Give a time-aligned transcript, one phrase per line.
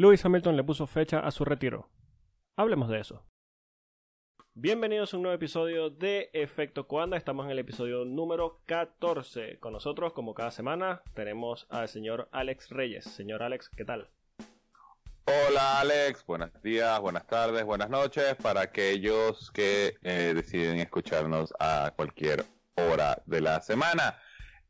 [0.00, 1.90] Lewis Hamilton le puso fecha a su retiro.
[2.56, 3.26] Hablemos de eso.
[4.54, 7.18] Bienvenidos a un nuevo episodio de Efecto Coanda.
[7.18, 9.58] Estamos en el episodio número 14.
[9.58, 13.04] Con nosotros, como cada semana, tenemos al señor Alex Reyes.
[13.04, 14.08] Señor Alex, ¿qué tal?
[15.26, 21.92] Hola Alex, buenos días, buenas tardes, buenas noches para aquellos que eh, deciden escucharnos a
[21.94, 24.18] cualquier hora de la semana.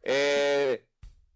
[0.02, 0.88] Eh,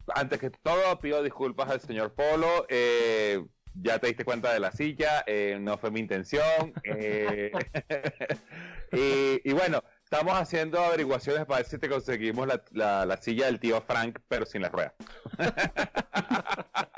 [0.08, 2.66] antes que todo, pido disculpas al señor Polo.
[2.68, 3.40] Eh,
[3.74, 6.72] ya te diste cuenta de la silla, eh, no fue mi intención.
[6.84, 7.50] Eh,
[9.44, 14.20] y, bueno, estamos haciendo averiguaciones para ver si te conseguimos la, silla del tío Frank,
[14.28, 14.94] pero sin la rueda.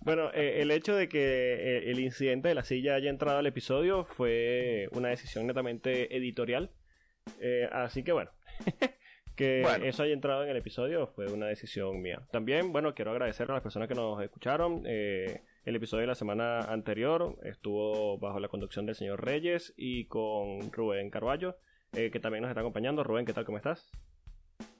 [0.00, 4.04] Bueno, eh, el hecho de que el incidente de la silla haya entrado al episodio
[4.04, 6.70] fue una decisión netamente editorial.
[7.72, 8.30] así que bueno,
[9.34, 12.22] que eso haya entrado en el episodio fue una decisión mía.
[12.30, 14.82] También, bueno, quiero agradecer a las personas que nos escucharon.
[14.86, 20.06] Eh, el episodio de la semana anterior estuvo bajo la conducción del señor Reyes y
[20.06, 21.56] con Rubén Carballo,
[21.94, 23.02] eh, que también nos está acompañando.
[23.02, 23.44] Rubén, ¿qué tal?
[23.44, 23.90] ¿Cómo estás?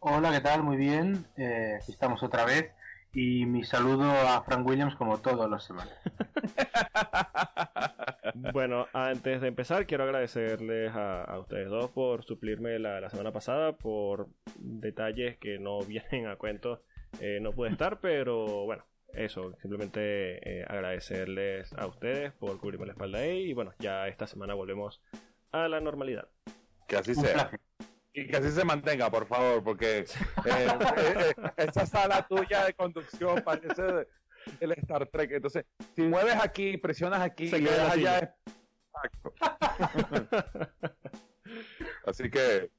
[0.00, 0.62] Hola, ¿qué tal?
[0.62, 1.26] Muy bien.
[1.36, 2.70] Eh, estamos otra vez.
[3.14, 5.96] Y mi saludo a Frank Williams como todos los semanas.
[8.52, 14.30] bueno, antes de empezar, quiero agradecerles a, ustedes dos por suplirme la, semana pasada, por
[14.56, 16.82] detalles que no vienen a cuento.
[17.20, 22.94] Eh, no pude estar, pero bueno, eso, simplemente eh, agradecerles a ustedes por cubrirme la
[22.94, 23.50] espalda ahí.
[23.50, 25.00] Y bueno, ya esta semana volvemos
[25.52, 26.26] a la normalidad.
[26.88, 27.48] Que así sea.
[28.16, 30.06] Y que así se mantenga, por favor, porque eh,
[30.46, 34.06] eh, esa sala tuya de conducción parece
[34.60, 35.32] el Star Trek.
[35.32, 35.64] Entonces,
[35.96, 38.36] si mueves aquí, presionas aquí y allá.
[38.94, 39.34] Exacto.
[42.06, 42.70] así que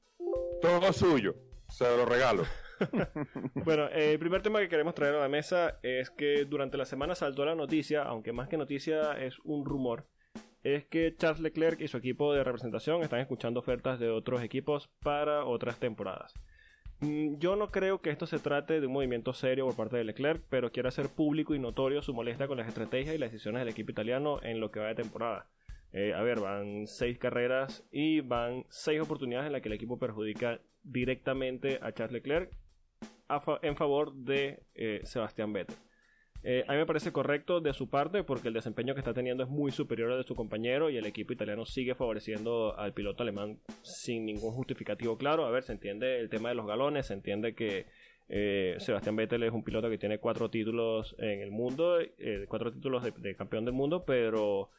[0.62, 1.34] todo suyo.
[1.68, 2.44] Se lo regalo.
[3.54, 7.14] bueno, el primer tema que queremos traer a la mesa es que durante la semana
[7.14, 10.06] saltó la noticia, aunque más que noticia es un rumor,
[10.74, 14.88] es que Charles Leclerc y su equipo de representación están escuchando ofertas de otros equipos
[15.00, 16.34] para otras temporadas.
[17.00, 20.04] Mm, yo no creo que esto se trate de un movimiento serio por parte de
[20.04, 23.60] Leclerc, pero quiere hacer público y notorio su molestia con las estrategias y las decisiones
[23.60, 25.46] del equipo italiano en lo que va de temporada.
[25.92, 29.98] Eh, a ver, van seis carreras y van seis oportunidades en las que el equipo
[29.98, 32.50] perjudica directamente a Charles Leclerc
[33.62, 35.76] en favor de eh, Sebastián Vettel.
[36.42, 39.42] Eh, a mí me parece correcto de su parte porque el desempeño que está teniendo
[39.42, 43.22] es muy superior al de su compañero y el equipo italiano sigue favoreciendo al piloto
[43.22, 45.46] alemán sin ningún justificativo claro.
[45.46, 47.86] A ver, se entiende el tema de los galones, se entiende que
[48.28, 52.72] eh, Sebastián Vettel es un piloto que tiene cuatro títulos en el mundo, eh, cuatro
[52.72, 54.70] títulos de, campeón del mundo, pero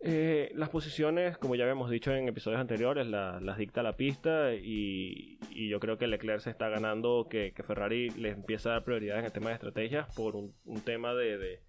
[0.00, 5.38] eh, las posiciones, como ya habíamos dicho en episodios anteriores, las dicta la pista y,
[5.68, 9.24] yo creo que Leclerc se está ganando que, Ferrari le empieza a dar prioridad en
[9.24, 11.60] el tema de estrategias por un, tema de,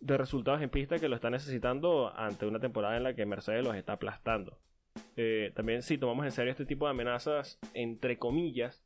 [0.00, 3.74] resultados en pista que lo está necesitando ante una temporada en la que Mercedes los
[3.74, 4.58] está aplastando.
[5.16, 8.84] Eh, también si tomamos en serio este tipo de amenazas, entre comillas,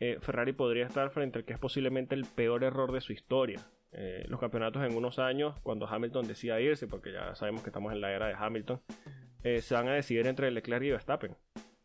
[0.00, 3.60] eh, Ferrari podría estar frente al que es posiblemente el peor error de su historia.
[3.92, 7.92] Eh, los campeonatos en unos años, cuando Hamilton decida irse, porque ya sabemos que estamos
[7.92, 8.80] en la era de Hamilton,
[9.42, 11.36] eh, se van a decidir entre Leclerc y Verstappen.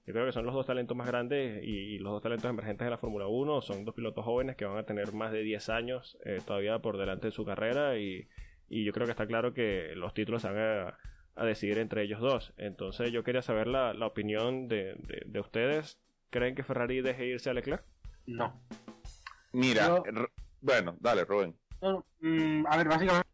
[0.06, 2.92] Yo creo que son los dos talentos más grandes y, los dos talentos emergentes de
[2.92, 3.62] la Fórmula 1.
[3.62, 6.98] Son dos pilotos jóvenes que van a tener más de 10 años eh, todavía por
[6.98, 8.28] delante de su carrera y,
[8.70, 12.54] yo creo que está claro que los títulos se van a, decidir entre ellos dos.
[12.58, 14.96] Entonces yo quería saber la, opinión de,
[15.40, 16.00] ustedes.
[16.30, 17.84] ¿Creen que Ferrari deje irse a Leclerc?
[18.26, 18.62] No.
[19.54, 20.04] Mira,
[20.62, 21.56] bueno, dale, Rubén.
[21.82, 23.26] Mm, a ver, básicamente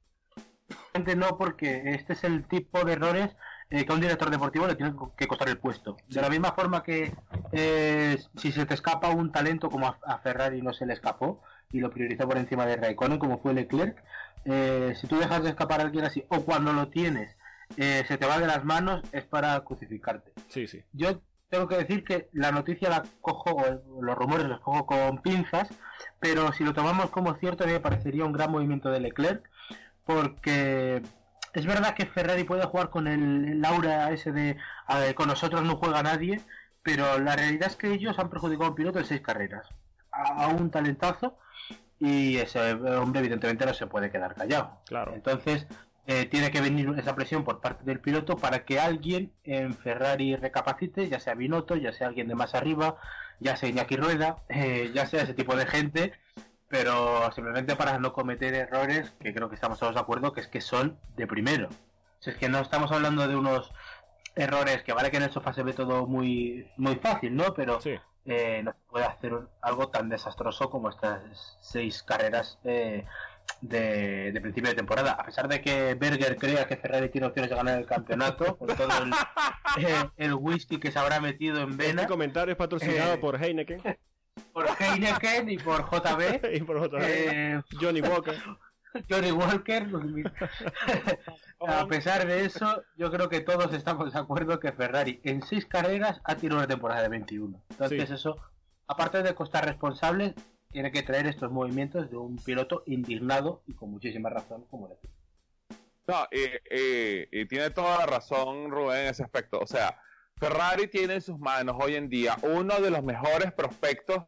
[1.15, 3.35] no, porque este es el tipo de errores
[3.69, 5.97] eh, que a un director deportivo le tiene que costar el puesto.
[6.07, 7.13] De la misma forma que
[7.51, 11.41] eh, si se te escapa un talento como a, Ferrari no se le escapó
[11.71, 14.03] y lo priorizó por encima de Raikkonen como fue Leclerc,
[14.43, 17.37] eh, si tú dejas de escapar a alguien así o cuando lo tienes
[17.77, 20.33] se te va de las manos es para crucificarte.
[20.49, 20.83] Sí, sí.
[20.91, 21.21] Yo
[21.51, 23.61] tengo que decir que la noticia la cojo,
[24.01, 25.69] los rumores los cojo con pinzas,
[26.19, 29.47] pero si lo tomamos como cierto, me parecería un gran movimiento de Leclerc,
[30.05, 31.03] porque
[31.53, 34.57] es verdad que Ferrari puede jugar con el, aura ese de
[35.13, 36.41] con nosotros no juega nadie,
[36.83, 39.67] pero la realidad es que ellos han perjudicado a un piloto en seis carreras,
[40.09, 41.37] a, un talentazo,
[41.99, 44.81] y ese hombre evidentemente no se puede quedar callado.
[44.85, 45.13] Claro.
[45.13, 45.67] Entonces,
[46.11, 50.35] eh, tiene que venir esa presión por parte del piloto para que alguien en Ferrari
[50.35, 52.97] recapacite, ya sea Binotto, ya sea alguien de más arriba,
[53.39, 56.11] ya sea Iñaki Rueda, eh, ya sea ese tipo de gente,
[56.67, 60.47] pero simplemente para no cometer errores que creo que estamos todos de acuerdo que es
[60.47, 61.69] que son de primero.
[62.25, 63.71] es que no estamos hablando de unos
[64.35, 67.53] errores que vale que en el sofá se ve todo muy, muy fácil, ¿no?
[67.53, 67.79] Pero
[68.25, 72.59] eh, no se puede hacer algo tan desastroso como estas seis carreras
[73.61, 75.13] de, principio de temporada.
[75.13, 78.67] A pesar de que Berger crea que Ferrari tiene opciones de ganar el campeonato, con
[78.67, 79.13] todo el,
[80.17, 82.01] eh, whisky que se habrá metido en vena.
[82.01, 83.81] Este comentario es patrocinado por Heineken.
[84.53, 86.53] Por Heineken y por JB.
[86.53, 87.63] y por JB.
[87.79, 88.35] Johnny Walker.
[89.09, 89.87] Johnny Walker.
[91.65, 95.65] a pesar de eso, yo creo que todos estamos de acuerdo que Ferrari en seis
[95.65, 97.61] carreras ha tirado una temporada de 21.
[97.69, 98.37] Entonces eso,
[98.87, 100.33] aparte de costar responsables,
[100.71, 104.93] tiene que traer estos movimientos de un piloto indignado y con muchísima razón como el
[106.07, 109.59] No, y, tiene toda la razón Rubén en ese aspecto.
[109.59, 109.99] O sea,
[110.37, 114.23] Ferrari tiene en sus manos hoy en día uno de los mejores prospectos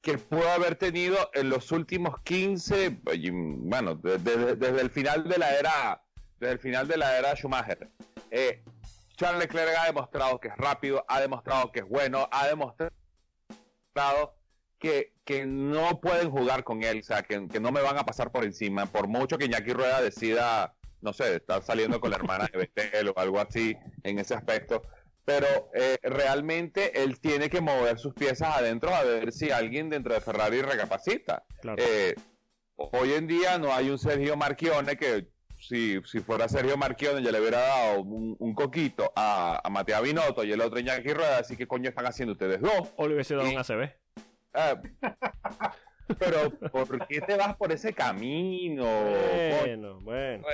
[0.00, 6.02] que pudo haber tenido en los últimos 15, bueno, desde, el final de la era,
[6.38, 7.88] desde el final de la era Schumacher.
[8.30, 8.62] Eh,
[9.16, 12.92] Charles Leclerc ha demostrado que es rápido, ha demostrado que es bueno, ha demostrado
[14.84, 18.30] que, que no pueden jugar con él, o sea, que, no me van a pasar
[18.30, 22.50] por encima, por mucho que Iñaki Rueda decida, no sé, estar saliendo con la hermana
[22.52, 24.82] de Betel o algo así en ese aspecto
[25.24, 30.12] pero eh, realmente él tiene que mover sus piezas adentro a ver si alguien dentro
[30.12, 31.44] de Ferrari recapacita.
[31.78, 32.14] Eh,
[32.76, 35.28] hoy en día no hay un Sergio Marchione que
[35.58, 40.44] si, si fuera Sergio Marchione ya le hubiera dado un, coquito a, a Mateo Binotto
[40.44, 42.92] y el otro Iñaki Rueda, así que coño están haciendo ustedes dos.
[42.96, 44.04] O le hubiese dado un ACB.
[44.54, 44.76] Eh,
[46.18, 48.84] pero ¿por qué te vas por ese camino?
[49.60, 50.44] Bueno, bueno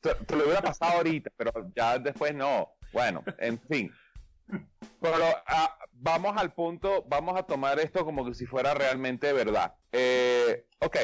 [0.00, 2.72] te, lo hubiera pasado ahorita, pero ya después no.
[2.92, 3.92] Bueno, en fin.
[5.00, 5.14] Pero
[5.46, 9.74] ah, vamos al punto, vamos a tomar esto como que si fuera realmente verdad.
[9.92, 10.96] Eh, ok,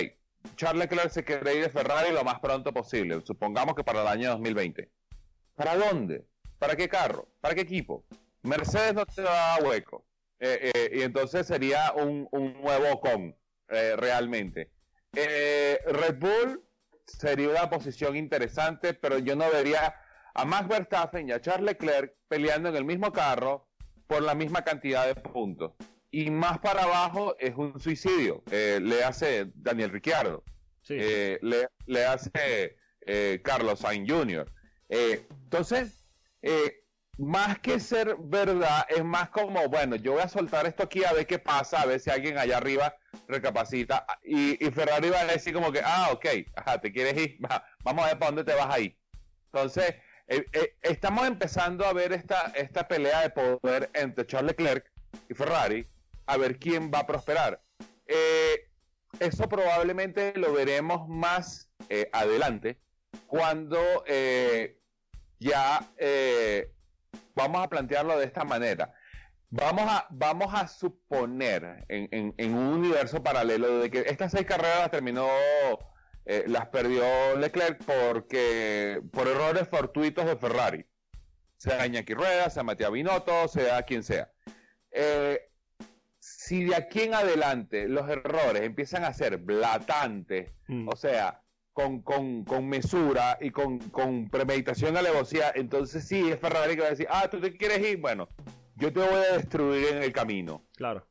[0.56, 4.08] Charles Leclerc se quiere ir de Ferrari lo más pronto posible, supongamos que para el
[4.08, 4.90] año 2020.
[5.55, 6.26] ¿Para dónde?
[6.58, 7.28] ¿Para qué carro?
[7.40, 8.05] ¿Para qué equipo?
[8.43, 10.05] Mercedes no te da hueco.
[10.44, 13.37] Eh, eh, y entonces sería un, un nuevo con,
[13.69, 14.71] realmente.
[15.12, 16.62] Red Bull
[17.06, 19.94] sería una posición interesante, pero yo no vería
[20.35, 23.69] a Max Verstappen y a Charles Leclerc peleando en el mismo carro
[24.06, 25.73] por la misma cantidad de puntos.
[26.11, 28.43] Y más para abajo es un suicidio.
[28.50, 30.45] Eh, le hace Daniel Ricciardo.
[30.88, 31.38] Eh,
[31.87, 34.53] le, hace eh, Carlos Sainz Jr.
[34.88, 36.05] entonces,
[37.19, 41.12] más que ser verdad, es más como, bueno, yo voy a soltar esto aquí a
[41.12, 42.97] ver qué pasa, a ver si alguien allá arriba
[43.29, 44.06] recapacita.
[44.25, 46.26] Y, Ferrari va a decir como que, ah, ok,
[46.56, 47.38] ajá, te quieres ir,
[47.85, 48.97] vamos a ver para dónde te vas ahí.
[49.53, 49.94] Entonces,
[50.29, 54.91] eh, eh, estamos empezando a ver esta, esta pelea de poder entre Charles Leclerc
[55.29, 55.87] y Ferrari,
[56.26, 57.62] a ver quién va a prosperar.
[58.06, 58.69] Eh,
[59.20, 61.70] eso probablemente lo veremos más
[62.12, 62.79] adelante,
[63.26, 64.03] cuando
[65.38, 65.87] ya
[67.35, 68.94] vamos a plantearlo de esta manera.
[69.50, 74.91] Vamos a, vamos a suponer en, un universo paralelo de que estas seis carreras las
[74.91, 75.29] terminó,
[76.25, 77.05] eh, las perdió
[77.37, 80.87] Leclerc porque por errores fortuitos de Ferrari.
[81.59, 84.32] Sea Iñaki Rueda, sea Matías Binotto, sea quien sea.
[84.91, 85.38] Eh,
[86.19, 90.88] si de aquí en adelante los errores empiezan a ser blatantes, mm.
[90.88, 91.42] o sea,
[91.73, 96.91] con, con, mesura y con, con premeditación, alevosía, entonces sí es Ferrari que va a
[96.91, 98.29] decir, ah, tú te quieres ir, bueno,
[98.77, 100.65] yo te voy a destruir en el camino.
[100.77, 101.07] Claro.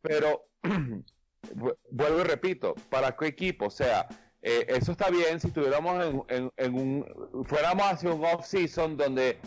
[0.00, 0.48] Pero,
[1.90, 3.66] vuelvo y repito, ¿para qué equipo?
[3.66, 4.08] O sea,
[4.42, 9.38] eh, eso está bien si estuviéramos en, en, un, fuéramos hacia un off-season donde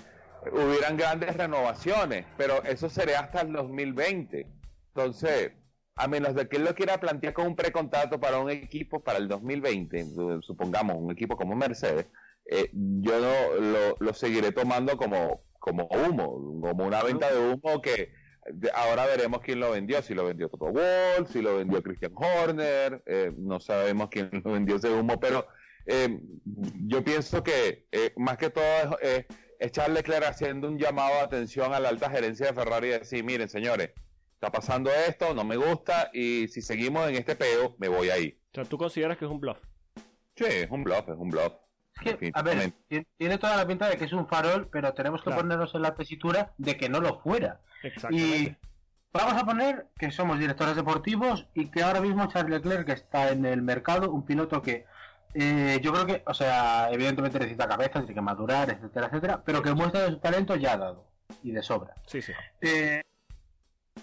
[0.51, 4.47] hubieran grandes renovaciones, pero eso sería hasta el 2020.
[4.87, 5.51] Entonces,
[5.95, 9.17] a menos de que él lo quiera plantear con un precontrato para un equipo para
[9.17, 12.07] el 2020, supongamos un equipo como Mercedes,
[12.45, 18.11] eh, yo no lo, seguiré tomando como, como humo, como una venta de humo que
[18.75, 23.01] ahora veremos quién lo vendió, si lo vendió Toto Wolff, si lo vendió Christian Horner,
[23.05, 25.47] eh, no sabemos quién lo vendió ese humo, pero
[25.85, 27.87] eh, yo pienso que
[28.17, 29.25] más que todo es,
[29.59, 32.91] es Charles Leclerc haciendo un llamado de atención a la alta gerencia de Ferrari y
[32.91, 33.91] decir, miren señores,
[34.45, 38.37] está pasando esto, no me gusta y si seguimos en este peo, me voy ahí.
[38.51, 39.57] O sea, ¿tú consideras que es un bluff?
[40.35, 41.53] Sí, es un bluff, es un bluff.
[42.33, 42.73] a ver,
[43.17, 45.95] tiene toda la pinta de que es un farol, pero tenemos que ponernos en la
[45.95, 47.61] tesitura de que no lo fuera.
[48.11, 48.55] Y
[49.11, 53.45] vamos a poner que somos directores deportivos y que ahora mismo Charles Leclerc está en
[53.45, 54.85] el mercado, un piloto que
[55.33, 59.63] eh, yo creo que, o sea, evidentemente necesita cabeza, tiene que madurar, etcétera, etcétera, pero
[59.63, 61.07] que muestra de su talento ya ha dado
[61.41, 61.95] y de sobra.
[62.05, 62.33] Sí, sí.
[62.61, 63.01] Eh,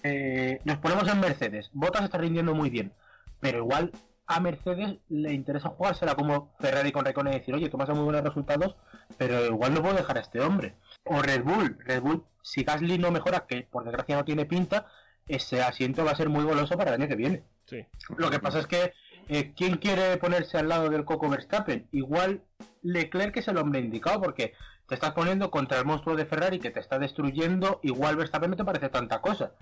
[0.02, 1.70] eh, nos ponemos en Mercedes.
[1.72, 2.92] Bottas está rindiendo muy bien,
[3.40, 3.92] pero igual
[4.26, 8.22] a Mercedes le interesa jugársela como Ferrari con Recone y decir, oye, tomas muy buenos
[8.22, 8.76] resultados,
[9.18, 10.74] pero igual no puedo dejar a este hombre.
[11.04, 14.86] O Red Bull, Red Bull, si Gasly no mejora, que por desgracia no tiene pinta,
[15.28, 17.42] ese asiento va a ser muy goloso para el año que viene.
[17.66, 17.84] Sí.
[18.16, 18.92] Lo que pasa es que
[19.28, 21.88] eh, ¿quién quiere ponerse al lado del Coco Verstappen?
[21.92, 22.42] Igual
[22.82, 24.54] Leclerc es el hombre indicado porque
[24.88, 28.56] te estás poniendo contra el monstruo de Ferrari que te está destruyendo, igual Verstappen no
[28.56, 29.52] te parece tanta cosa.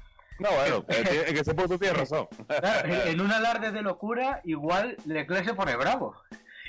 [0.41, 0.85] No, bueno,
[1.29, 2.27] en ese punto tienes razón.
[2.85, 6.17] en un alarde de locura, igual Leclerc se pone bravo.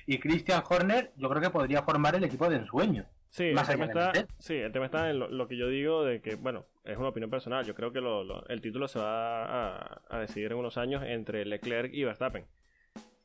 [0.05, 3.05] Y Christian Horner, yo creo que podría formar el equipo de ensueño.
[3.29, 6.35] Sí, el tema, está, sí, el tema está en lo, que yo digo de que,
[6.35, 7.63] bueno, es una opinión personal.
[7.65, 8.01] Yo creo que
[8.49, 12.45] el título se va a, decidir en unos años entre Leclerc y Verstappen.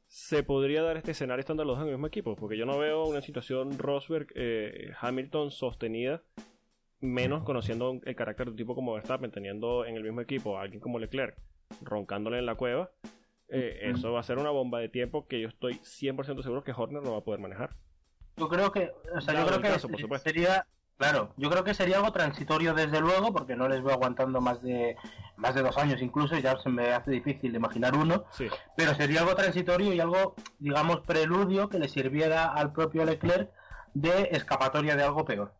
[0.07, 2.37] ¿Se podría dar este escenario estando los dos en el mismo equipo?
[2.37, 6.23] Porque yo no veo una situación Rosberg-Hamilton eh, sostenida,
[7.01, 10.63] menos conociendo el carácter de un tipo como Verstappen, teniendo en el mismo equipo a
[10.63, 11.37] alguien como Leclerc
[11.83, 12.91] roncándole en la cueva.
[13.49, 16.73] Eh, eso va a ser una bomba de tiempo que yo estoy 100% seguro que
[16.73, 17.71] Horner no va a poder manejar.
[18.37, 20.67] Yo creo que, o sea, yo creo que sería,
[20.99, 24.63] claro, yo creo que sería algo transitorio desde luego, porque no les voy aguantando más
[24.63, 24.97] de
[25.37, 28.25] más de dos años incluso, ya se me hace difícil imaginar uno,
[28.77, 33.51] pero sería algo transitorio y algo, digamos, preludio que le sirviera al propio Leclerc
[33.95, 35.53] de escapatoria de algo peor.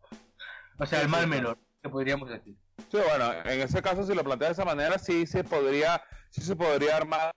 [0.77, 2.55] O sea, el mal menor, que podríamos decir.
[2.91, 6.41] Sí, bueno, en ese caso, si lo plantea de esa manera, sí se podría, sí
[6.41, 7.31] se podría armar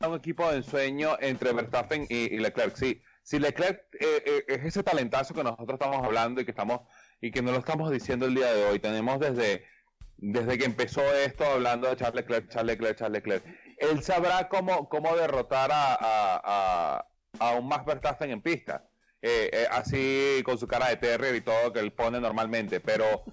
[0.00, 4.84] un equipo de ensueño entre Verstappen y Leclerc, sí si Leclerc eh, eh, es ese
[4.84, 6.82] talentazo que nosotros estamos hablando y que estamos
[7.20, 9.64] y que no lo estamos diciendo el día de hoy, tenemos desde
[10.16, 13.44] desde que empezó esto hablando de Charles Leclerc, Charles Leclerc, Charles Leclerc,
[13.78, 17.04] él sabrá cómo, cómo derrotar a,
[17.40, 18.88] a, un Max Verstappen en pista,
[19.22, 23.24] eh, así con su cara de Terrier y todo que él pone normalmente, pero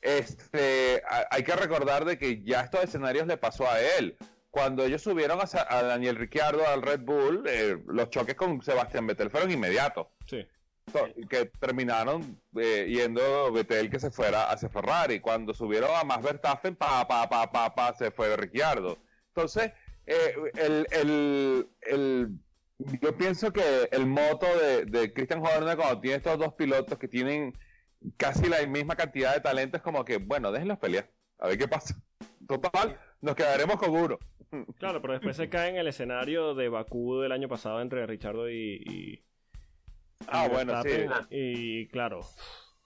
[0.00, 4.16] este hay que recordar de que ya estos escenarios le pasó a él
[4.56, 9.28] cuando ellos subieron a, Daniel Ricciardo al Red Bull, eh, los choques con Sebastián Vettel
[9.28, 10.06] fueron inmediatos.
[10.26, 10.48] Sí.
[11.28, 15.20] Que terminaron eh, yendo Vettel que se fuera hacia Ferrari.
[15.20, 18.96] Cuando subieron a Max Verstappen, pa, pa, pa, pa, pa, se fue Ricciardo.
[19.28, 19.72] Entonces,
[20.06, 22.30] eh, el, el, el,
[22.78, 27.08] yo pienso que el moto de, de Christian Horner, cuando tiene estos dos pilotos que
[27.08, 27.52] tienen
[28.16, 31.68] casi la misma cantidad de talento, es como que, bueno, déjenlos pelear, a ver qué
[31.68, 31.94] pasa.
[32.46, 34.18] Total, nos quedaremos con uno.
[34.78, 38.48] Claro, pero después se cae en el escenario de Bakú del año pasado entre Richardo
[38.48, 39.24] y.
[40.28, 40.90] ah, bueno, sí.
[41.30, 42.20] Y claro.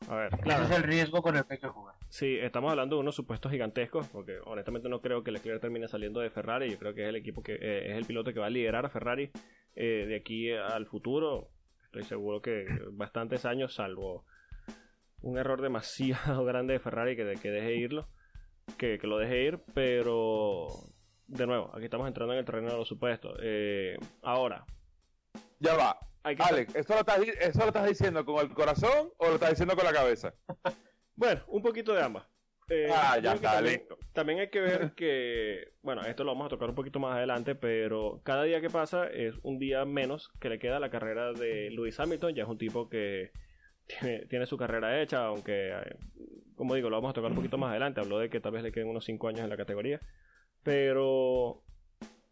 [0.09, 0.64] A ver, claro.
[0.64, 1.94] Ese es el riesgo con el que hay que jugar.
[2.11, 6.19] Sí, estamos hablando de unos supuestos gigantescos, porque honestamente no creo que Leclerc termine saliendo
[6.19, 6.69] de Ferrari.
[6.69, 8.85] Yo creo que es el equipo que eh, es el piloto que va a liderar
[8.85, 9.31] a Ferrari
[9.76, 11.50] eh, de aquí al futuro.
[11.85, 14.25] Estoy seguro que bastantes años, salvo
[15.23, 18.09] un error demasiado grande de Ferrari que, que deje irlo,
[18.76, 20.67] que, que lo deje ir, pero
[21.29, 23.38] de nuevo, aquí estamos entrando en el terreno de los supuestos.
[23.40, 24.64] Eh, ahora.
[25.61, 25.97] Ya va.
[26.23, 30.35] Alex, ¿eso lo, estás, diciendo con el corazón o lo estás diciendo con la cabeza?
[31.21, 32.27] bueno, un poquito de ambas.
[32.71, 33.83] Eh, ah, ya está, también,
[34.15, 37.55] también, hay que ver que, bueno, esto lo vamos a tocar un poquito más adelante,
[37.55, 41.35] pero cada día que pasa es un día menos que le queda a la carrera
[41.35, 42.35] de Lewis Hamilton.
[42.35, 43.33] Ya es un tipo que
[43.87, 45.97] tiene, tiene su carrera hecha, aunque, eh,
[46.55, 48.00] como digo, lo vamos a tocar un poquito más adelante.
[48.00, 50.00] Habló de que tal vez le queden unos 5 años en la categoría.
[50.62, 51.65] Pero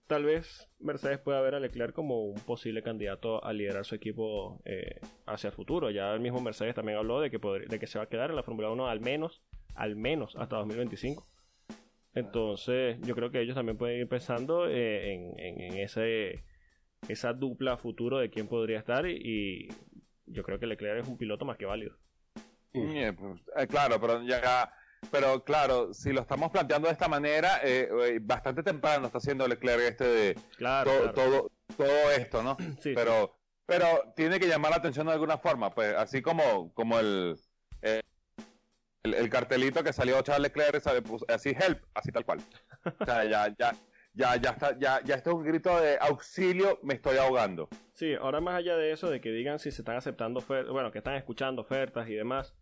[0.09, 4.61] tal vez Mercedes pueda ver a Leclerc como un posible candidato a liderar su equipo
[4.65, 5.91] eh, hacia el futuro.
[5.91, 8.37] Ya el mismo Mercedes también habló de que, de que se va a quedar en
[8.37, 9.43] la Fórmula 1 al menos,
[9.75, 11.25] al menos hasta 2025.
[12.15, 16.43] Entonces yo creo que ellos también pueden ir pensando eh, en, ese,
[17.09, 19.69] esa dupla futuro de quién podría estar y,
[20.27, 21.97] yo creo que Leclerc es un piloto más que válido.
[22.73, 24.73] Pues, eh, claro, pero ya
[25.11, 29.47] pero claro, si lo estamos planteando de esta manera, eh, eh, bastante temprano está haciendo
[29.47, 30.35] Leclerc este de
[31.15, 32.57] todo, todo esto, ¿no?
[32.83, 33.37] pero,
[33.67, 37.37] pero tiene que llamar la atención de alguna forma, pues así como, como el,
[37.83, 38.03] eh,
[39.03, 42.41] el, cartelito que salió Charles Leclerc, pues, así help, así tal cual.
[43.01, 43.73] O sea, ya, ya,
[44.15, 47.69] ya, ya está, ya, ya está un grito de auxilio, me estoy ahogando.
[47.95, 50.91] Sí, ahora más allá de eso, de que digan si se están aceptando ofertas, bueno,
[50.91, 52.55] que están escuchando ofertas y demás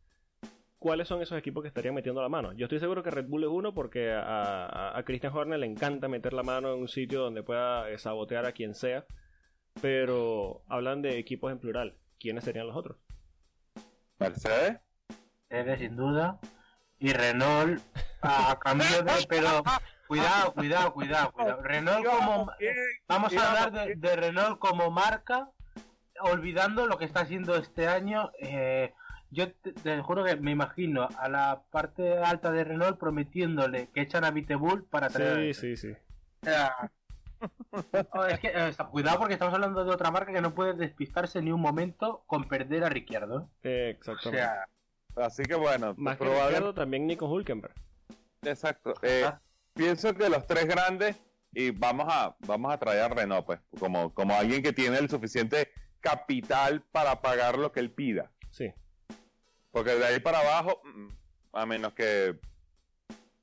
[0.87, 2.53] cuáles son esos equipos que estarían metiendo la mano.
[2.53, 6.33] Yo estoy seguro que Red Bull es uno porque a, Christian Horner le encanta meter
[6.33, 9.05] la mano en un sitio donde pueda eh, sabotear a quien sea.
[9.83, 11.97] Pero hablan de equipos en plural.
[12.21, 12.99] ¿Quiénes serían los otros?
[14.21, 14.79] Mercedes.
[15.51, 16.39] Mercedes, sin duda.
[17.01, 17.83] Y Renault
[18.23, 19.27] a cambio de...
[19.29, 19.65] Pero
[20.07, 21.63] cuidado, cuidado, cuidado, cuidado.
[21.65, 22.53] Renault como...
[23.09, 25.51] Vamos a hablar de, de Renault como marca,
[26.21, 28.31] olvidando lo que está haciendo este año.
[28.39, 28.95] Eh,
[29.31, 34.25] yo te, juro que me imagino a la parte alta de Renault prometiéndole que echan
[34.25, 35.55] a Vitebull para traer.
[35.55, 35.97] Sí, sí, sí.
[38.13, 38.53] Oh, es que,
[38.91, 42.45] cuidado porque estamos hablando de otra marca que no puede despistarse ni un momento con
[42.45, 43.51] perder a Ricciardo.
[43.63, 44.49] exactamente.
[45.17, 47.75] así que bueno, más que también Nico Hulkenberg.
[48.43, 48.95] Exacto.
[49.03, 49.31] Eh,
[49.75, 51.21] pienso que los tres grandes
[51.53, 55.11] y vamos a, vamos a traer a Renault, pues, como, como alguien que tiene el
[55.11, 58.31] suficiente capital para pagar lo que él pida.
[58.51, 58.73] Sí.
[59.77, 61.09] Porque de ahí para abajo, mm,
[61.53, 62.35] a menos que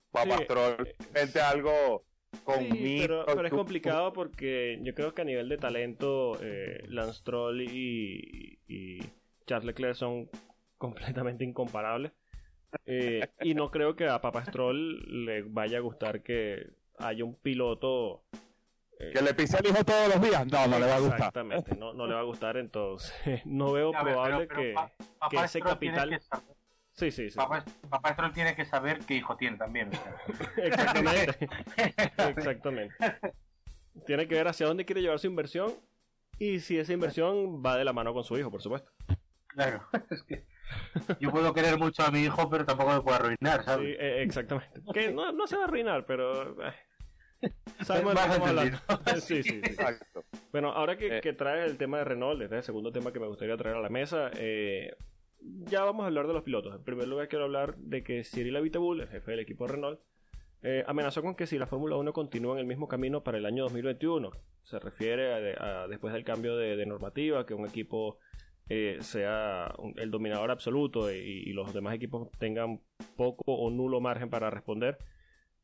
[0.10, 2.06] Papastrol Sí, vente algo
[2.44, 6.86] con Sí, mí, pero, es complicado porque yo creo que a nivel de talento, eh,
[6.88, 8.98] Lance Stroll y, y
[9.46, 10.28] Charles Leclerc son
[10.80, 12.13] completamente incomparables.
[12.88, 16.66] Eh, y no creo que a Papa Stroll le vaya a gustar que
[16.98, 18.24] haya un piloto.
[19.10, 20.45] Eh, Que le pise el hijo todos los días.
[20.48, 21.17] No, no le va a gustar.
[21.19, 23.13] Exactamente, no, no le va a gustar entonces.
[23.45, 24.74] No veo ver, probable pero- pero que.
[24.74, 26.19] pa- que ese capital- que
[26.95, 27.36] Sí, sí, sí.
[27.36, 29.89] Papá, papá Stroll tiene que saber qué hijo tiene también.
[30.57, 31.50] Exactamente.
[32.29, 32.95] Exactamente.
[34.05, 35.74] Tiene que ver hacia dónde quiere llevar su inversión
[36.39, 38.91] y si esa inversión va de la mano con su hijo, por supuesto.
[39.48, 40.45] Claro, es que
[41.19, 43.98] yo puedo querer mucho a mi hijo, pero tampoco me puedo arruinar, Sí, ¿sabes?
[44.00, 44.81] eh, exactamente.
[44.93, 46.55] Que no, no se va a arruinar, pero.
[47.83, 48.79] Sabemos de Más entendido.
[49.21, 49.62] Sí, sí, sí.
[49.63, 50.23] Exacto.
[50.51, 51.21] Bueno, ahora que, Eh.
[51.21, 53.77] que trae el tema de Renault, este es el segundo tema que me gustaría traer
[53.77, 54.31] a la mesa.
[54.38, 54.95] eh,
[55.41, 56.73] ya vamos a hablar de los pilotos.
[56.75, 60.00] En primer lugar, quiero hablar de que Cyril Abiteboul, el jefe del equipo Renault,
[60.62, 63.45] eh, amenazó con que si la Fórmula 1 continúa en el mismo camino para el
[63.45, 64.31] año 2021,
[64.63, 68.19] se refiere a, a después del cambio de, de normativa, que un equipo
[68.69, 72.79] eh, sea un- el dominador absoluto y, y los demás equipos tengan
[73.17, 74.97] poco o nulo margen para responder,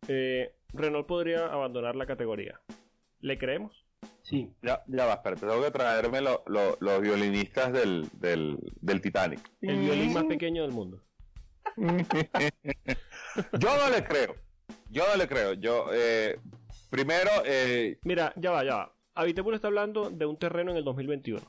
[0.07, 2.59] eh, Renault podría abandonar la categoría.
[3.21, 3.85] ¿Le creemos?
[4.23, 4.53] Sí.
[4.61, 9.39] Ya, ya va, espérate, tengo que traerme lo- lo- los violinistas del, del, del Titanic.
[9.61, 11.01] El violín más pequeño del mundo.
[13.59, 14.35] Yo no le creo.
[14.89, 15.53] Yo no le creo.
[15.53, 16.39] Yo, eh,
[16.89, 18.95] primero, eh, Mira, ya va, ya va.
[19.15, 21.41] Avitebul está hablando de un terreno en el 2021.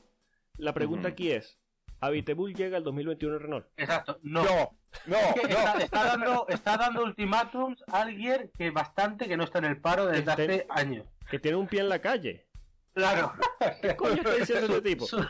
[0.57, 1.57] La pregunta aquí es,
[2.01, 3.65] ¿Avitebul llega al 2021 en Renault?
[3.77, 4.43] Exacto, no.
[4.43, 4.71] no,
[5.05, 5.79] no, Es que está, no.
[5.79, 10.07] está dando, está dando ultimátums a alguien que bastante que no está en el paro
[10.07, 11.05] desde Este- hace años.
[11.29, 12.47] Que tiene un pie en la calle.
[12.93, 13.33] Claro.
[13.81, 15.05] ¿Qué coño está diciendo ese tipo?
[15.05, 15.25] Su,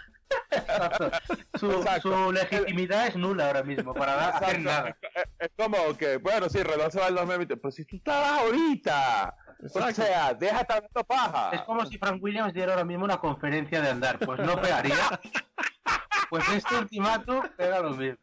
[0.50, 1.12] exacto.
[1.60, 4.90] Su- su legitimidad es nula ahora mismo para dar- hacer nada.
[5.14, 8.31] Es, es como que, bueno, sí, Renault se va al 2020, pero si tú estabas
[8.40, 9.36] ahorita,
[9.75, 11.50] o sea, deja dando paja.
[11.51, 14.18] Es como si Frank Williams diera ahora mismo una conferencia de andar.
[14.20, 14.96] Pues no pegaría.
[16.31, 18.17] Pues este ultimátum pega lo mismo.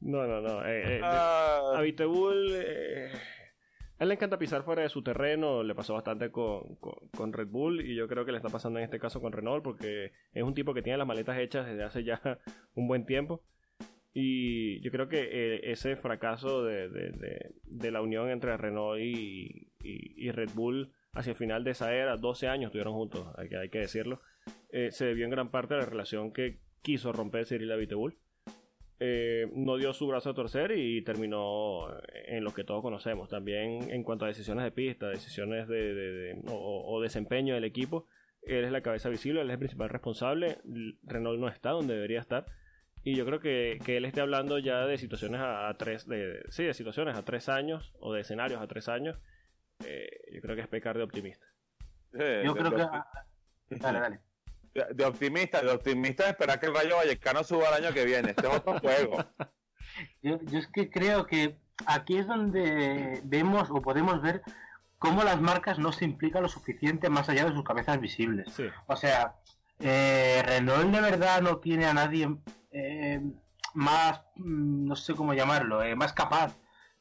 [0.00, 0.64] No, no, no.
[0.66, 3.10] eh, eh, Ah, eh,
[3.98, 7.32] a él le encanta pisar fuera de su terreno, le pasó bastante con, con- con
[7.32, 10.12] Red Bull y yo creo que le está pasando en este caso con Renault porque
[10.32, 12.20] es un tipo que tiene las maletas hechas desde hace ya
[12.74, 13.42] un buen tiempo
[14.14, 19.00] y yo creo que eh, ese fracaso de, de- de- de la unión entre Renault
[19.00, 23.26] y, y- y Red Bull hacia el final de esa era, 12 años estuvieron juntos,
[23.36, 24.20] hay que, hay que decirlo,
[24.72, 28.16] eh, se debió en gran parte a la relación que quiso romper Cyril Abiteboul
[29.02, 31.86] eh, no dio su brazo a torcer y terminó
[32.26, 33.30] en lo que todos conocemos.
[33.30, 37.64] También en cuanto a decisiones de pista, decisiones de, de- de- o, o desempeño del
[37.64, 38.06] equipo,
[38.42, 40.58] él es la cabeza visible, él es el principal responsable.
[41.04, 42.44] Renault no está donde debería estar.
[43.02, 46.42] Y yo creo que, que él esté hablando ya de situaciones a, a tres, de,
[46.50, 49.18] sí, de situaciones a tres años o de escenarios a tres años.
[49.86, 51.46] eh, yo creo que es pecar de optimista.
[52.18, 53.78] eh, Yo creo que.
[53.78, 54.20] Dale, dale.
[54.74, 58.04] De, de optimista, de optimista es esperar que el Rayo Vallecano suba el año que
[58.04, 58.30] viene.
[58.30, 59.18] Este es otro juego.
[60.22, 64.42] Yo, yo es que creo que aquí es donde vemos o podemos ver
[64.98, 68.52] cómo las marcas no se implican lo suficiente más allá de sus cabezas visibles.
[68.52, 69.34] Sí, O sea,
[69.80, 72.28] eh, Renault de verdad no tiene a nadie
[72.70, 73.20] eh,
[73.74, 76.56] más, mm, no sé cómo llamarlo, eh, más capaz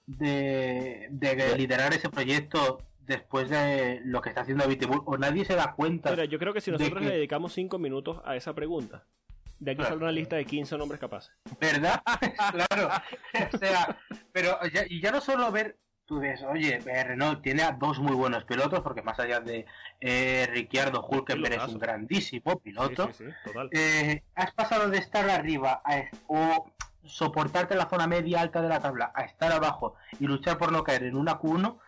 [0.06, 2.80] de, de liderar ese proyecto
[3.10, 6.12] después de lo que está haciendo Abiteboul o nadie se da cuenta.
[6.12, 9.04] Mira, yo creo que si nosotros le dedicamos cinco minutos a esa pregunta,
[9.60, 9.96] de aquí Claro.
[9.96, 11.32] sale una lista de 15 nombres capaces.
[11.60, 12.02] ¿Verdad?
[12.52, 12.90] claro.
[13.52, 13.98] O sea,
[14.32, 18.16] pero ya, y ya no solo ver, tú ves, oye, Renault tiene a dos muy
[18.16, 19.66] buenos pilotos, porque más allá de
[20.00, 23.08] eh, Ricciardo Hulkenberg es un grandísimo piloto.
[23.08, 23.70] Sí, sí, sí, total.
[23.74, 26.72] Eh, has pasado de estar arriba a, o
[27.04, 30.84] soportarte la zona media alta de la tabla a estar abajo y luchar por no
[30.84, 31.80] caer en una Q1,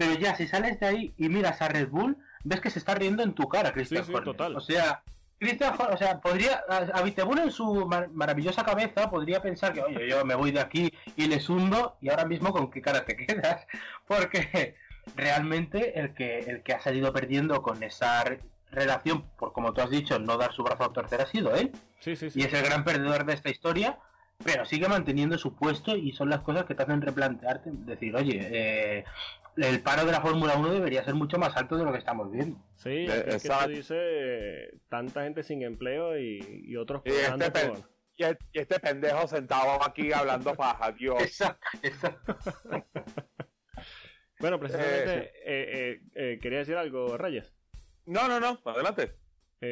[0.00, 2.94] pero ya si sales de ahí y miras a Red Bull, ves que se está
[2.94, 4.24] riendo en tu cara, Christian sí, Horner.
[4.24, 4.56] total.
[4.56, 5.02] O sea,
[5.38, 9.82] Christian o sea, podría, a- a Vitebul en su mar- maravillosa cabeza podría pensar que,
[9.82, 13.04] oye, yo me voy de aquí y les hundo y ahora mismo con qué cara
[13.04, 13.66] te quedas,
[14.06, 14.74] porque
[15.16, 19.82] realmente el que, el que ha salido perdiendo con esa re- relación, por como tú
[19.82, 22.40] has dicho, no dar su brazo a torcer ha sido él Sí, sí, sí.
[22.40, 23.98] y es el gran perdedor de esta historia,
[24.44, 28.38] pero sigue manteniendo su puesto y son las cosas que te hacen replantearte, decir, oye,
[28.50, 29.04] eh,
[29.56, 32.30] el paro de la Fórmula 1 debería ser mucho más alto de lo que estamos
[32.30, 32.56] viendo.
[32.76, 37.10] Sí, Eh, es que tú dices eh, tanta gente sin empleo y, y otros Y
[37.10, 37.78] este, por-
[38.16, 41.22] y el- y este pendejo sentado aquí hablando paja, Dios.
[41.22, 42.36] Exacto, exacto.
[44.38, 47.52] Bueno, precisamente, eh, eh, quería decir algo, Reyes.
[48.06, 49.16] No, no, no, adelante.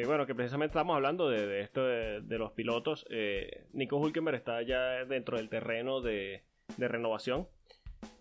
[0.05, 3.05] Bueno, que precisamente estamos hablando de, esto de, los pilotos.
[3.73, 6.43] Nico Hulkenberg está ya dentro del terreno de,
[6.77, 7.47] renovación.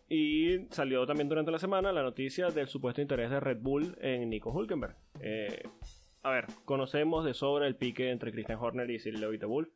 [0.09, 4.31] Y salió también durante la semana la noticia del supuesto interés de Red Bull en
[4.31, 4.97] Nico Hulkenberg.
[6.23, 9.71] a ver, conocemos de sobra el pique entre Christian Horner y Cyril Levite Bull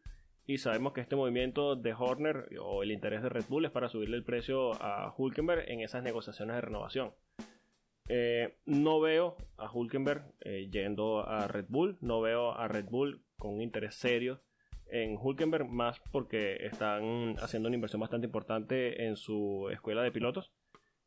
[0.47, 3.89] y sabemos que este movimiento de Horner o el interés de Red Bull es para
[3.89, 7.13] subirle el precio a Hulkenberg en esas negociaciones de renovación.
[8.09, 13.25] Eh, no veo a Hulkenberg eh, yendo a Red Bull, no veo a Red Bull
[13.39, 14.43] con un interés serio
[14.87, 20.53] en Hulkenberg, más porque están haciendo una inversión bastante importante en su escuela de pilotos,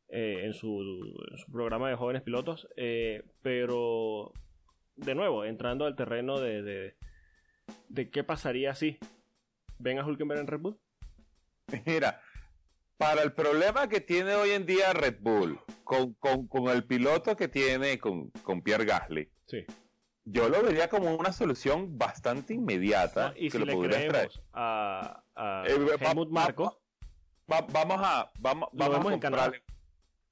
[0.08, 1.14] eh, en, su,
[1.52, 2.68] programa de jóvenes pilotos,
[3.42, 4.32] pero
[4.96, 6.96] de nuevo, entrando al terreno de, de,
[7.88, 8.98] de qué pasaría si
[9.78, 10.80] ven a Hulkenberg en Red Bull?
[11.86, 12.20] Mira,
[12.96, 16.16] para el problema que tiene hoy en día Red Bull, con,
[16.68, 18.30] el piloto que tiene con,
[18.62, 19.64] Pierre Gasly, sí.
[20.24, 23.34] yo lo vería como una solución bastante inmediata.
[23.36, 26.80] y que si le creemos a, a eh, Helmut Marco,
[27.46, 29.62] vamos a, vamos, vamos a comprarle.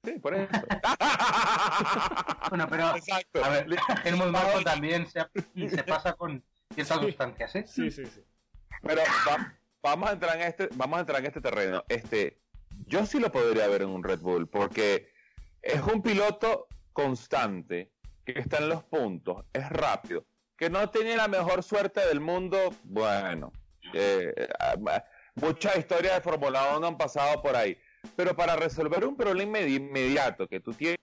[0.03, 0.47] Sí, por eso.
[2.49, 3.43] bueno, pero Exacto.
[3.43, 3.67] a ver,
[4.03, 5.25] Helmut Marco también se,
[5.69, 7.65] se pasa con ciertas sustancias, ¿eh?
[7.67, 8.23] Sí, sí, sí.
[8.83, 9.01] Pero
[9.81, 11.83] vamos a entrar en este, vamos a entrar en este terreno.
[11.89, 12.37] Este,
[12.87, 15.09] yo sí lo podría ver en un Red Bull, porque
[15.61, 17.91] es un piloto constante,
[18.25, 20.25] que está en los puntos, es rápido,
[20.57, 23.51] que no tiene la mejor suerte del mundo, bueno,
[23.93, 24.33] eh,
[25.35, 27.77] muchas historias de Fórmula 1 han pasado por ahí,
[28.15, 30.97] pero para resolver un problema inmediato que tú tienes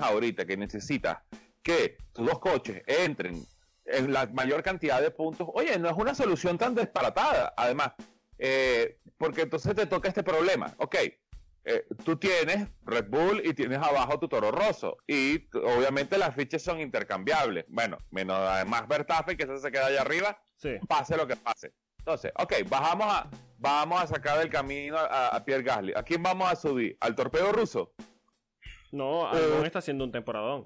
[0.00, 1.18] ahorita, que necesitas
[1.62, 3.44] que tus dos coches entren
[3.84, 5.48] en la mayor cantidad de puntos.
[5.52, 7.92] Oye, no es una solución tan disparatada, además,
[8.40, 10.74] eh, porque entonces te toca este problema.
[10.78, 10.96] Ok,
[11.62, 16.62] eh, tú tienes Red Bull y tienes abajo tu Toro Rosso, y obviamente las fichas
[16.62, 17.66] son intercambiables.
[17.68, 20.42] Bueno, menos además Verstappen, que se queda allá arriba,
[20.88, 21.74] pase lo que pase.
[21.98, 25.92] Entonces, ok, bajamos a, vamos a sacar del camino a, Pierre Gasly.
[25.94, 26.96] ¿A quién vamos a subir?
[27.00, 27.92] ¿Al torpedo ruso?
[28.90, 30.64] No, Albon eh, está haciendo un temporadón.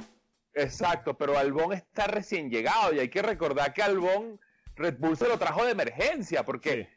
[0.54, 4.40] Exacto, pero Albón está recién llegado y hay que recordar que Albón
[4.76, 6.88] Red Bull se lo trajo de emergencia, porque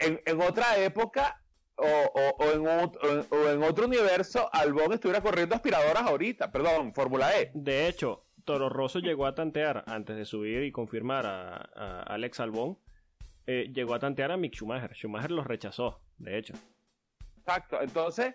[0.00, 1.42] en, otra época
[1.76, 7.50] o, en otro, universo Albón estuviera corriendo aspiradoras ahorita, perdón, Fórmula E.
[7.54, 12.78] De hecho, Toro Rosso llegó a tantear antes de subir y confirmar a, Alex Albón,
[13.46, 14.94] eh, llegó a tantear a Mick Schumacher.
[14.94, 16.54] Schumacher los rechazó, de hecho.
[17.38, 18.34] Exacto, entonces,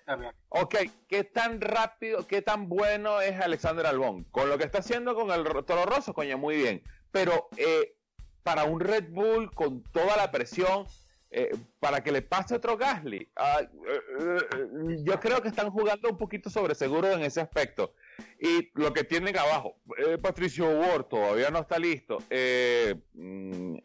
[0.49, 0.75] ok,
[1.07, 4.23] ¿qué tan rápido, qué tan bueno es Alexander Albón?
[4.31, 6.81] Con lo que está haciendo con el Toro Rosso, coño, muy bien.
[7.11, 7.95] Pero eh,
[8.41, 10.85] para un Red Bull con toda la presión,
[11.33, 16.17] eh, para que le pase otro Gasly, ah, eh, yo creo que están jugando un
[16.17, 17.93] poquito sobre seguro en ese aspecto.
[18.39, 19.77] Y lo que tienen abajo,
[20.21, 22.19] Patricio Ward todavía no está listo.
[23.13, 23.77] Mm,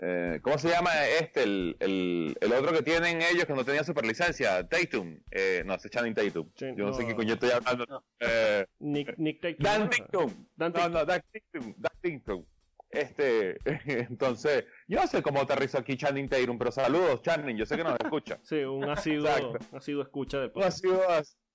[0.00, 0.90] eh, ¿Cómo se llama
[1.20, 1.42] este?
[1.42, 5.18] El, el, otro que tienen ellos que no tenía superlicencia, Tatum.
[5.30, 6.48] Eh, no, ese Channing Tatum.
[6.54, 8.04] Yo no, sé qué coño estoy hablando.
[8.20, 9.64] Eh, Nick, Nick Tatum.
[9.64, 10.46] Dan Tatum.
[10.56, 11.74] Dan No, no, Dan Tatum.
[11.76, 12.44] Dan Tatum.
[12.90, 17.76] Este, entonces, yo no sé cómo aterrizo aquí Channing Tatum, pero saludos, Channing, yo sé
[17.76, 18.38] que nos escucha.
[18.42, 19.28] sí, un asiduo,
[19.72, 20.84] asiduo escucha del podcast.
[20.84, 21.04] Un asiduo,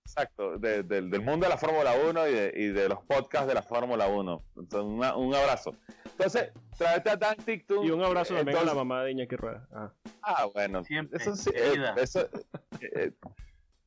[0.06, 3.64] exacto, del mundo de la Fórmula 1 y de, y de, los podcasts de la
[3.64, 4.46] Fórmula 1.
[4.58, 5.76] Entonces, un abrazo.
[6.12, 9.68] Entonces, tráete a Dan Y un abrazo también a la mamá de Iñaki Rueda.
[9.74, 9.92] Ah,
[10.22, 10.84] ah bueno.
[10.84, 11.20] Siempre.
[11.20, 12.30] Eso, eh, eso,
[12.80, 13.12] eh,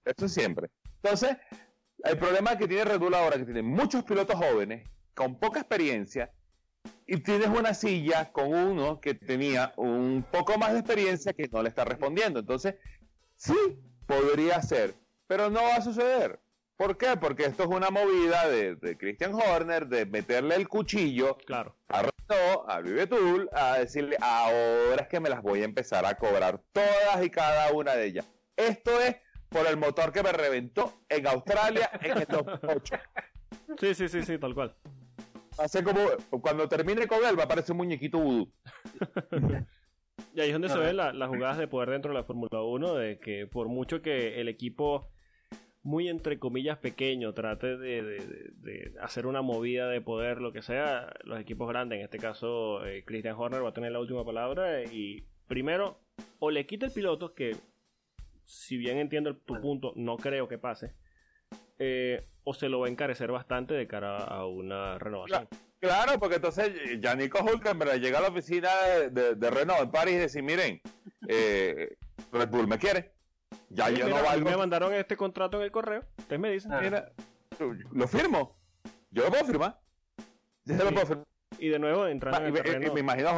[0.05, 0.69] eso siempre.
[1.03, 1.37] Entonces,
[2.03, 5.61] el problema que tiene Red Bull ahora es que tiene muchos pilotos jóvenes con poca
[5.61, 6.33] experiencia
[7.07, 11.63] y tienes una silla con uno que tenía un poco más de experiencia que no
[11.63, 12.41] le está respondiendo.
[12.41, 12.77] Entonces,
[13.37, 13.57] sí,
[14.07, 14.95] podría ser,
[15.27, 16.41] pero no va a suceder.
[16.77, 17.17] ¿Por qué?
[17.17, 21.75] Porque esto es una movida de, Christian Horner de meterle el cuchillo claro.
[21.89, 26.15] a Renault, a Vivetul, a decirle ahora es que me las voy a empezar a
[26.17, 28.29] cobrar todas y cada una de ellas.
[28.57, 29.17] Esto es
[29.49, 32.95] por el motor que me reventó en Australia en el 2008.
[33.81, 34.77] Sí, sí, sí, sí, tal cual.
[35.59, 36.01] Hace como
[36.43, 38.53] cuando termine con él va a aparecer un muñequito vudú.
[40.35, 42.95] y ahí es donde se ven las jugadas de poder dentro de la Fórmula 1,
[42.95, 45.09] de que por mucho que el equipo
[45.87, 51.39] muy entre comillas pequeño, trate de, hacer una movida de poder, lo que sea, los
[51.39, 55.25] equipos grandes, en este caso eh, Christian Horner va a tener la última palabra y
[55.47, 56.01] primero
[56.41, 57.55] o le quita el piloto, que
[58.45, 60.93] si bien entiendo tu punto, no creo que pase,
[61.79, 65.49] eh, o se lo va a encarecer bastante de cara a una renovación.
[65.81, 68.71] Claro, porque entonces ya Nico Hulkenberg llega a la oficina
[69.11, 70.81] de, Renault en París y dice, miren,
[71.29, 71.97] eh,
[72.33, 73.13] Red Bull me quiere
[73.69, 74.49] Ya Sí, yo mira, no valgo.
[74.51, 76.05] me mandaron este contrato en el correo.
[76.19, 76.73] Ustedes me dicen.
[76.73, 76.81] Ah.
[76.81, 77.13] Mira,
[77.93, 78.57] lo firmo.
[79.11, 79.81] Yo lo puedo firmar.
[80.65, 80.95] Yo se lo Sí.
[80.95, 81.27] puedo firmar.
[81.59, 82.95] Y de nuevo entrando en y- el y- y terreno.
[82.95, 83.31] me imagino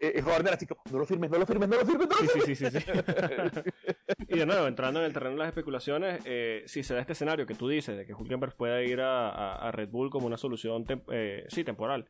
[0.00, 2.20] y Jordan así como, no lo firmes, no lo firmes, no lo firmes, no lo
[2.20, 2.58] Sí, firmes.
[2.58, 4.24] sí, sí, sí, sí.
[4.28, 7.12] y de nuevo, entrando en el terreno de las especulaciones, eh, si se da este
[7.12, 10.26] escenario que tú dices, de que Hulkenberg pueda ir a, a- a Red Bull como
[10.26, 12.06] una solución tem- eh, sí, temporal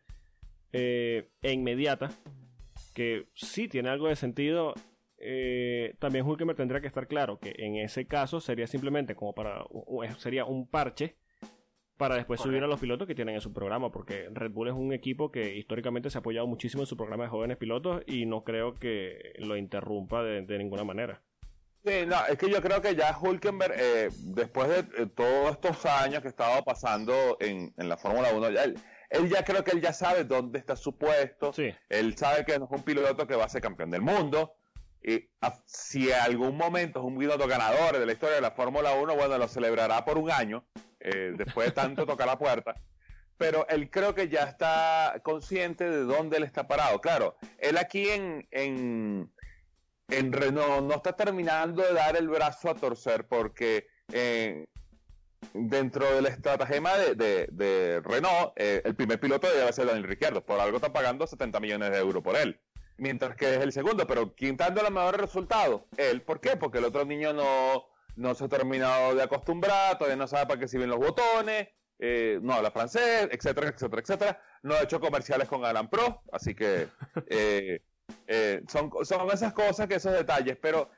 [0.72, 2.10] eh, e inmediata,
[2.94, 4.74] que sí tiene algo de sentido,
[5.98, 9.64] también Hulkenberg tendría que estar claro que en ese caso sería simplemente como para,
[10.18, 11.16] sería un parche
[12.00, 14.74] para después subir a los pilotos que tienen en su programa, porque Red Bull es
[14.74, 18.26] un equipo que históricamente se ha apoyado muchísimo en su programa de jóvenes pilotos y
[18.26, 21.20] no creo que lo interrumpa de, de ninguna manera.
[21.84, 25.86] Sí, no, es que yo creo que ya Hulkenberg, eh, después de eh, todos estos
[25.86, 28.74] años que estaba pasando en, en la Fórmula 1, ya él,
[29.10, 31.52] él ya creo que él ya sabe dónde está su puesto.
[31.52, 34.54] Sí, Él sabe que no es un piloto que va a ser campeón del mundo.
[35.02, 38.50] Y a- si en algún momento es un piloto ganador de la historia de la
[38.50, 40.64] Fórmula 1, bueno, lo celebrará por un año,
[41.00, 42.74] eh, después de tanto tocar la puerta.
[43.36, 47.00] Pero él creo que ya está consciente de dónde él está parado.
[47.00, 49.32] Claro, él aquí en, en,
[50.08, 54.66] en Renault no está terminando de dar el brazo a torcer porque eh,
[55.54, 60.44] dentro del estratagema de, de, Renault, eh, el primer piloto debe ser Daniel Ricciardo.
[60.44, 62.60] Por algo está pagando 70 millones de euros por él.
[62.98, 66.20] Mientras que es el segundo, pero dando los mejores resultados, él.
[66.20, 66.56] ¿Por qué?
[66.56, 67.86] Porque el otro niño no,
[68.20, 72.38] no se ha terminado de acostumbrar, todavía no sabe para qué sirven los botones, eh,
[72.42, 74.42] no habla francés, etcétera, etcétera, etcétera.
[74.62, 76.88] No ha hecho comerciales con Alan Pro, así que
[77.28, 77.82] eh,
[78.26, 80.90] eh, son, son esas cosas, que esos detalles, pero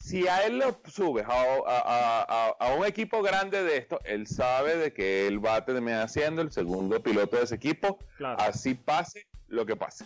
[0.00, 1.32] si a él lo subes a,
[1.66, 5.64] a- a- a un equipo grande de esto, él sabe de que él va a
[5.64, 8.40] terminar siendo el segundo piloto de ese equipo, claro.
[8.40, 10.04] así pase lo que pase.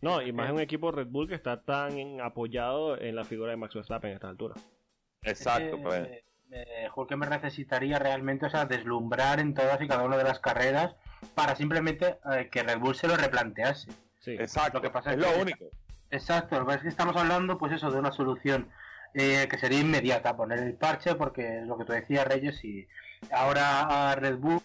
[0.00, 3.50] No, y más en un equipo Red Bull que está tan apoyado en la figura
[3.50, 4.54] de Max Verstappen a esta altura.
[5.22, 5.76] Exacto.
[5.76, 6.08] Eh, pues.
[6.52, 10.94] eh, Hulkenberg necesitaría realmente, o sea, deslumbrar en todas y cada una de las carreras
[11.34, 13.90] para simplemente eh, que Red Bull se lo replantease.
[14.18, 14.78] Sí, Exacto.
[14.78, 15.64] lo que pasa es es lo que- único.
[16.10, 18.68] Exacto, lo que pasa es que estamos hablando, pues eso, de una solución
[19.14, 22.86] eh, que sería inmediata, poner el parche, porque es lo que tú decías, Reyes, y
[23.32, 24.60] ahora a Red Bull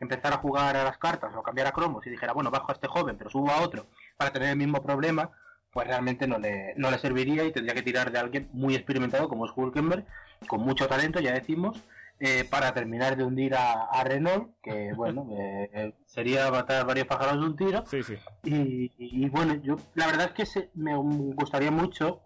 [0.00, 2.74] empezar a jugar a las cartas o cambiar a cromos y dijera, bueno, bajo a
[2.74, 3.86] este joven, pero subo a otro
[4.18, 5.30] para tener el mismo problema,
[5.76, 9.28] pues realmente no le, no le serviría y tendría que tirar de alguien muy experimentado
[9.28, 10.06] como es Hulkenberg,
[10.48, 11.82] con mucho talento, ya decimos,
[12.18, 17.06] eh, para terminar de hundir a, a Renault, que bueno, eh, eh, sería matar varios
[17.06, 17.84] pájaros de un tiro.
[17.84, 18.16] sí, sí.
[18.42, 22.22] Y, y bueno, yo la verdad es que se- me gustaría mucho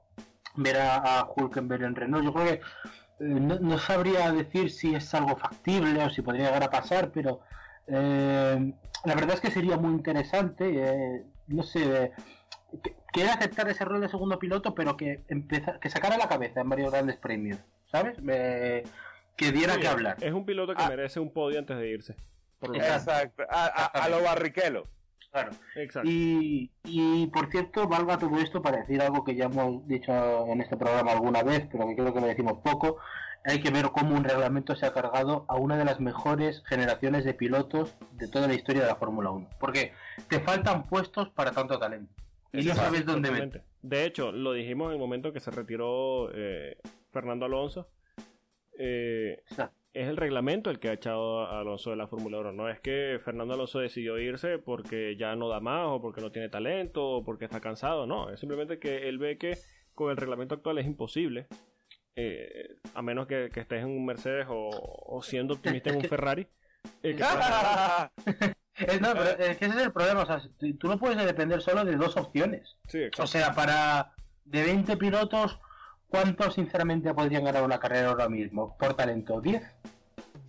[0.55, 2.25] ver a, a Hulkenberg en Renault.
[2.25, 2.61] Yo creo que eh,
[3.19, 7.41] no, no sabría decir si es algo factible o si podría llegar a pasar, pero
[7.89, 8.73] eh,
[9.05, 10.71] la verdad es que sería muy interesante.
[10.73, 12.13] eh, no sé,
[12.85, 16.29] que, que él aceptar ese rol de segundo piloto, pero que empezar, que sacara la
[16.29, 17.59] cabeza en varios grandes premios,
[17.91, 18.21] ¿sabes?
[18.23, 18.85] Me-
[19.37, 20.17] que diera Sí, que hablar.
[20.21, 20.89] Es un piloto que Ah.
[20.89, 22.15] merece un podio antes de irse.
[22.59, 23.11] Por lo Exacto.
[23.11, 23.23] menos.
[23.25, 23.43] Exacto.
[23.51, 24.85] A, a, a lo barriquelo.
[25.33, 25.53] Claro.
[25.77, 26.09] Exacto.
[26.11, 30.61] Y, y por cierto, valga todo esto para decir algo que ya hemos dicho en
[30.61, 32.99] este programa alguna vez, pero que creo que lo decimos poco.
[33.47, 37.25] Hay que ver cómo un reglamento se ha cargado a una de las mejores generaciones
[37.25, 39.49] de pilotos de toda la historia de la Fórmula 1.
[39.59, 39.93] Porque
[40.29, 42.13] te faltan puestos para tanto talento.
[42.53, 43.63] Y no sabes dónde meter.
[43.83, 46.77] De hecho, lo dijimos en el momento que se retiró eh,
[47.13, 47.89] Fernando Alonso.
[48.79, 52.53] Eh, sea, es el reglamento el que ha echado a Alonso de la Fórmula 1.
[52.53, 56.31] No es que Fernando Alonso decidió irse porque ya no da más o porque no
[56.33, 58.07] tiene talento o porque está cansado.
[58.07, 59.57] No, es simplemente que él ve que
[59.95, 61.47] con el reglamento actual es imposible.
[62.17, 66.03] eh, a menos que, que estés en un Mercedes o, o siendo optimista en un
[66.09, 66.47] Ferrari.
[67.03, 68.11] eh, que puedas-
[68.87, 70.23] es, no, pero es que ese es el problema.
[70.23, 70.41] O sea,
[70.79, 72.77] tú no puedes depender solo de dos opciones.
[72.89, 73.05] sí.
[73.19, 74.13] O sea, para
[74.45, 75.59] de 20 pilotos,
[76.09, 78.77] ¿cuántos sinceramente podrían ganar una carrera ahora mismo?
[78.79, 79.63] Por talento, 10.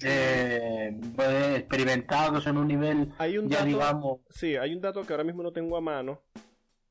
[0.03, 5.03] Eh, pues, experimentados en un nivel, Hay un ya dato- digamos, Sí, hay un dato
[5.05, 6.23] que ahora mismo no tengo a mano,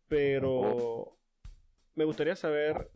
[0.08, 1.16] pero
[1.96, 2.90] me gustaría saber,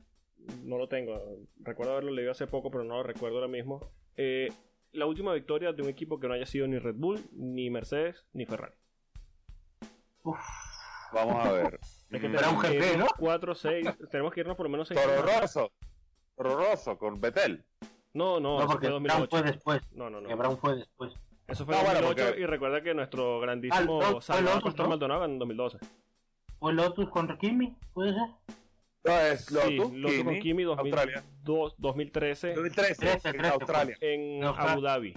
[0.63, 1.21] no lo tengo,
[1.61, 4.53] recuerdo haberlo leído hace poco, pero no lo recuerdo ahora mismo, eh,
[4.95, 8.27] la última victoria de un equipo que no haya sido ni Red Bull, ni Mercedes,
[8.33, 8.75] ni Ferrari.
[10.23, 10.39] uf,
[11.13, 11.79] Vamos a ver.
[12.11, 13.07] Es que Era un tenemos que GP, irnos ¿no?
[13.19, 15.01] cuatro, seis, tenemos que irnos por lo menos seis.
[15.01, 15.41] Toro años.
[15.41, 15.73] Rosso.
[16.37, 17.65] Toro Rosso con Betel.
[18.13, 19.31] No, no, no, eso porque fue Brown 2008.
[19.31, 19.93] fue después.
[19.93, 20.37] No, no, Que no.
[20.37, 21.13] Brown fue después.
[21.49, 24.85] Eso fue No, en bueno, 2008 porque- y recuerda que nuestro grandísimo no, Salvador Pastor
[24.87, 24.91] ¿no?
[24.91, 25.79] Maldonado en 2012.
[26.61, 27.77] ¿Fue Lotus contra Kimi?
[27.93, 28.29] ¿Puede ser?
[29.05, 31.25] No, es Lotus, sí, Lotus con Kimi 2000 Australia.
[31.43, 33.97] dos- 2013 2013, 13, en 13, Australia.
[34.01, 35.15] en No, Abu Dhabi.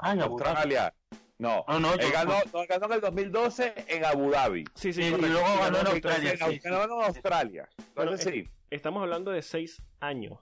[0.00, 0.20] Ah, en.
[0.20, 0.94] Australia.
[1.38, 4.64] No, No, no, él yo- ganó, no, ganó en el 2012 en Abu Dhabi.
[4.74, 6.30] Sí, sí, Y- y luego ganó en Australia.
[6.30, 7.68] Australia, En sí, ganó en Australia.
[7.94, 8.50] Bueno, Entonces sí.
[8.70, 10.38] Estamos hablando de seis años.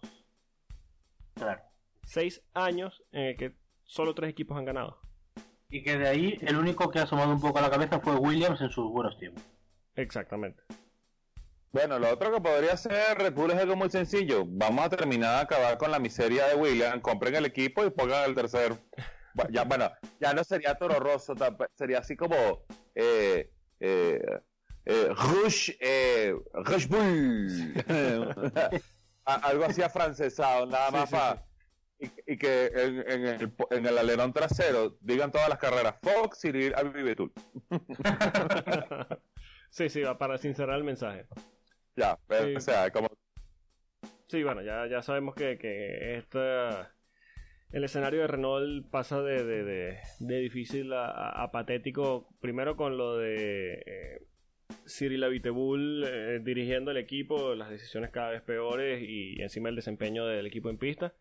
[1.35, 1.61] Claro.
[2.05, 3.53] Seis años en el que
[3.85, 4.99] solo tres equipos han ganado.
[5.69, 8.15] Y que de ahí el único que ha asomado un poco a la cabeza fue
[8.17, 9.43] Williams en sus buenos tiempos.
[9.97, 10.63] Exactamente.
[11.73, 14.45] Bueno, lo otro que podría ser Red Bull es algo muy sencillo.
[14.47, 17.01] Vamos a terminar de acabar con la miseria de William.
[17.01, 18.73] Compren el equipo y pongan el tercer.
[19.35, 21.35] Bu- Ya, bueno, ya no sería Toro Rosso,
[21.75, 22.37] sería así como
[22.95, 24.21] eh, eh,
[24.85, 27.73] eh, Rush, eh, Rush Bull.
[29.25, 31.47] Algo así afrancesado, nada Sí, más sí, para.
[32.01, 35.95] Y, y que en, en el, po- en el alerón trasero digan todas las carreras
[36.03, 37.33] Fox, Cyril, Abibetul.
[39.71, 41.27] sí, sí, para sincerar el mensaje.
[41.97, 42.57] Ya, Sí.
[42.57, 43.09] o sea, como
[44.29, 46.95] Sí, bueno, ya, ya sabemos que, que esta,
[47.71, 53.19] el escenario de Renault pasa de, de, de- de difícil a, patético, primero con lo
[53.19, 54.23] de eh,
[54.87, 60.25] Cyril Abiteboul eh, dirigiendo el equipo, las decisiones cada vez peores y encima el desempeño
[60.27, 61.13] del equipo en pista.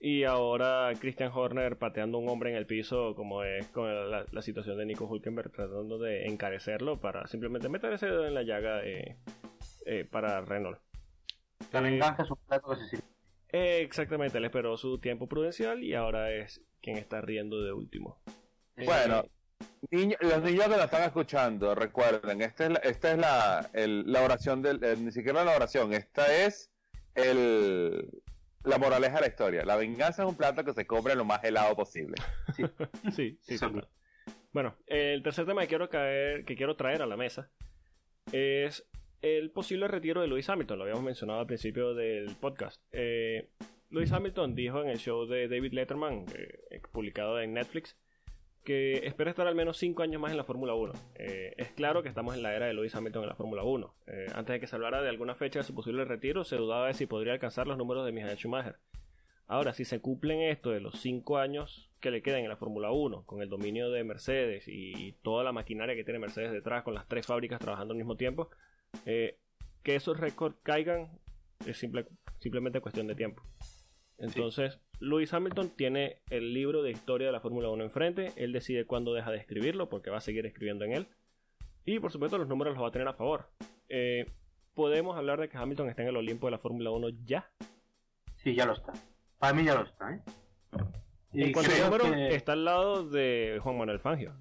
[0.00, 4.42] Y ahora Christian Horner pateando un hombre en el piso, como es con la, la
[4.42, 8.80] situación de Nico Hulkenberg, tratando de encarecerlo para simplemente meter ese dedo en la llaga
[8.84, 9.16] eh,
[9.86, 10.78] eh, para Renault.
[11.72, 13.04] La Eh, venganza es un plato que se sirve.
[13.52, 18.20] eh, exactamente, él esperó su tiempo prudencial y ahora es quien está riendo de último.
[18.84, 19.24] Bueno,
[19.90, 24.04] niño- los niños que nos están escuchando, recuerden, esta es la, esta es la, el-
[24.12, 26.70] la oración del, eh, ni siquiera la oración, esta es
[27.14, 28.10] el,
[28.64, 29.64] la moraleja de la historia.
[29.64, 32.16] La venganza es un plato que se cobre lo más helado posible.
[32.54, 32.62] Sí,
[33.42, 33.88] sí, total.
[34.52, 37.50] Bueno, el tercer tema que quiero, caer, que quiero traer a la mesa
[38.32, 38.84] es
[39.22, 40.78] el posible retiro de Lewis Hamilton.
[40.78, 42.82] Lo habíamos mencionado al principio del podcast.
[42.92, 43.48] Eh,
[43.90, 47.96] Lewis Hamilton dijo en el show de David Letterman, eh, publicado en Netflix,
[48.66, 50.92] que espera estar al menos 5 años más en la Fórmula 1.
[51.14, 53.94] Eh, es claro que estamos en la era de Lewis Hamilton en la Fórmula 1.
[54.08, 56.88] Eh, antes de que se hablara de alguna fecha de su posible retiro, se dudaba
[56.88, 58.76] de si podría alcanzar los números de Michael Schumacher.
[59.46, 62.90] Ahora, si se cumplen esto de los 5 años que le quedan en la Fórmula
[62.90, 66.94] 1, con el dominio de Mercedes y toda la maquinaria que tiene Mercedes detrás, con
[66.94, 68.50] las tres fábricas trabajando al mismo tiempo,
[69.04, 69.38] eh,
[69.82, 71.08] que esos récords caigan
[71.66, 72.06] es simple,
[72.40, 73.42] simplemente cuestión de tiempo.
[74.18, 78.86] Entonces, Lewis Hamilton tiene el libro de historia de la Fórmula 1 enfrente, él decide
[78.86, 81.08] cuándo deja de escribirlo, porque va a seguir escribiendo en él,
[81.84, 83.50] y por supuesto los números los va a tener a favor.
[83.88, 84.30] Eh,
[84.74, 87.50] ¿Podemos hablar de que Hamilton está en el Olimpo de la Fórmula 1 ya?
[88.36, 88.92] Sí, ya lo está.
[89.38, 90.20] Para mí ya lo está, ¿eh?
[91.32, 94.34] En Y cuanto a números, que- está al lado de Juan Manuel Fangio.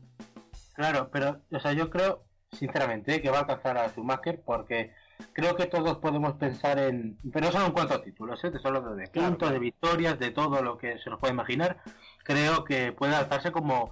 [0.74, 2.25] Claro, pero, o sea, yo creo,
[2.56, 4.94] sinceramente, que va a alcanzar a Schumacher porque
[5.34, 7.18] creo que todos podemos pensar en.
[7.32, 8.52] Pero no solo en cuanto a títulos, ¿eh?
[8.62, 9.54] solo de Claro, puntos, claro.
[9.54, 11.78] de victorias, de todo lo que se nos puede imaginar.
[12.24, 13.92] Creo que puede alzarse como.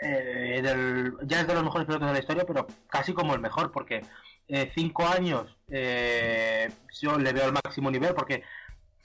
[0.00, 3.40] eh, del- ya es de los mejores pilotos de la historia, pero casi como el
[3.40, 4.02] mejor, porque
[4.48, 6.68] eh, cinco años eh,
[7.00, 8.42] yo le veo al máximo nivel, porque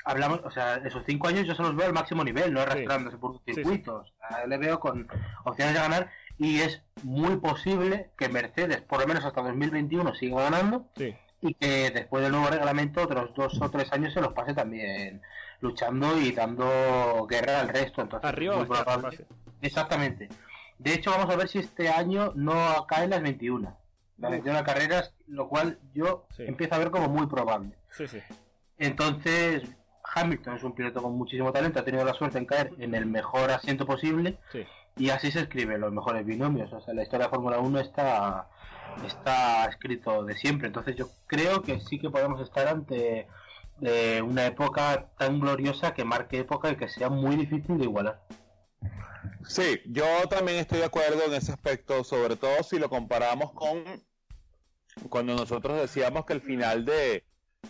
[0.03, 3.17] hablamos, o sea, esos cinco años yo se los veo al máximo nivel, no arrastrándose
[3.17, 4.11] por Sí, circuitos.
[4.47, 5.07] Le veo con
[5.45, 6.09] opciones de ganar
[6.39, 11.53] y es muy posible que Mercedes, por lo menos hasta 2021, siga ganando Sí, y
[11.53, 15.21] que después del nuevo reglamento otros dos o tres años se los pase también
[15.61, 18.01] luchando y dando guerra al resto.
[18.01, 19.25] Entonces, arriba muy probable-.
[19.61, 20.29] Exactamente.
[20.77, 23.77] De hecho, vamos a ver si este año no caen las 21.
[24.17, 26.43] Las 21 carreras, lo cual yo Sí.
[26.47, 27.71] empiezo a ver como muy probable.
[27.89, 28.19] Sí, sí.
[28.77, 29.63] Entonces,
[30.15, 33.05] Hamilton es un piloto con muchísimo talento, ha tenido la suerte en caer en el
[33.05, 34.65] mejor asiento posible sí.
[34.99, 36.71] Y así se escriben los mejores binomios.
[36.73, 38.49] O sea, la historia de Fórmula 1 está,
[39.05, 40.67] está escrito de siempre.
[40.67, 43.27] Entonces, yo creo que sí que podemos estar ante
[43.81, 48.21] eh, una época tan gloriosa que marque época y que sea muy difícil de igualar.
[49.47, 53.83] Sí, yo también estoy de acuerdo en ese aspecto, sobre todo si lo comparamos con
[55.09, 57.23] cuando nosotros decíamos que el final de,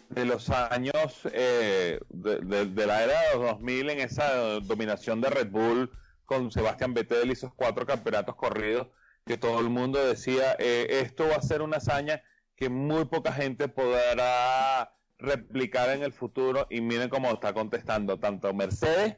[0.10, 5.30] de los años eh, de, de- la era de los 2000 en esa dominación de
[5.30, 5.92] Red Bull
[6.30, 8.88] con Sebastián Vettel y esos cuatro campeonatos corridos
[9.26, 12.22] que todo el mundo decía eh, esto va a ser una hazaña
[12.56, 18.54] que muy poca gente podrá replicar en el futuro y miren cómo está contestando tanto
[18.54, 19.18] Mercedes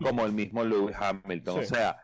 [0.00, 1.56] como el mismo Lewis Hamilton.
[1.56, 1.64] Sí.
[1.64, 2.00] O sea,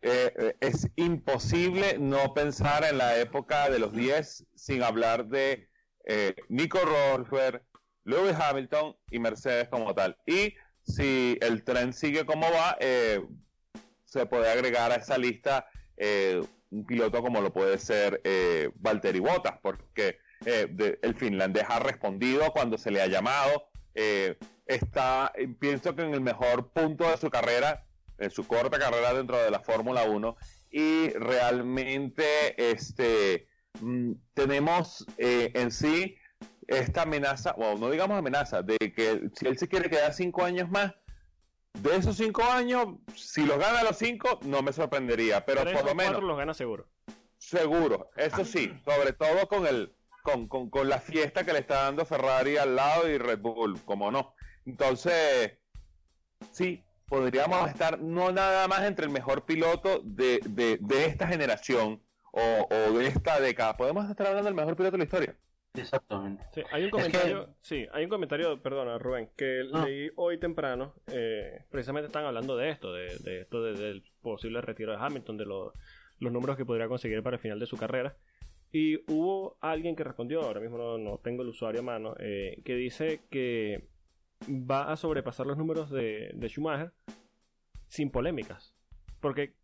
[0.00, 5.68] eh, eh, es imposible no pensar en la época de los 10 sin hablar de
[6.06, 7.62] eh, Nico Rosberg,
[8.04, 10.16] Lewis Hamilton y Mercedes como tal.
[10.26, 13.22] Y si el tren sigue como va, eh,
[14.08, 16.40] se puede agregar a esa lista eh,
[16.70, 22.50] un piloto como lo puede ser eh, Valtteri Bottas, porque eh, el finlandés ha respondido
[22.52, 23.68] cuando se le ha llamado.
[23.94, 24.36] eh,
[24.66, 27.86] está, pienso que en el mejor punto de su carrera,
[28.18, 30.36] en su corta carrera dentro de la Fórmula 1,
[30.70, 33.48] y realmente este,
[33.80, 36.16] mm, tenemos eh, en sí
[36.66, 40.68] esta amenaza, o no digamos amenaza, de que si él se quiere quedar cinco años
[40.68, 40.92] más,
[41.74, 45.94] de esos cinco años, si los gana los cinco, no me sorprendería, pero por lo
[45.94, 46.22] menos...
[46.22, 46.88] los gana seguro.
[47.38, 51.84] Seguro, eso sí, sobre todo con el con, con, con, la fiesta que le está
[51.84, 54.34] dando Ferrari al lado y Red Bull, como no.
[54.66, 55.56] Entonces,
[56.50, 62.02] sí, podríamos estar no nada más entre el mejor piloto de, de, de esta generación
[62.32, 65.36] o, o, de esta década, podemos estar hablando del mejor piloto de la historia.
[65.74, 66.44] Exactamente.
[66.52, 71.64] Sí, hay un comentario, sí, hay un comentario, perdona Rubén, que leí hoy temprano, eh,
[71.70, 75.72] precisamente están hablando de esto, de, de esto del posible retiro de Hamilton, de los
[76.20, 78.16] los números que podría conseguir para el final de su carrera.
[78.70, 82.74] Y hubo alguien que respondió, ahora mismo no, tengo el usuario a mano, eh, que
[82.74, 83.88] dice que
[84.48, 86.92] va a sobrepasar los números de, Schumacher
[87.86, 88.74] sin polémicas.
[89.20, 89.54] Porque,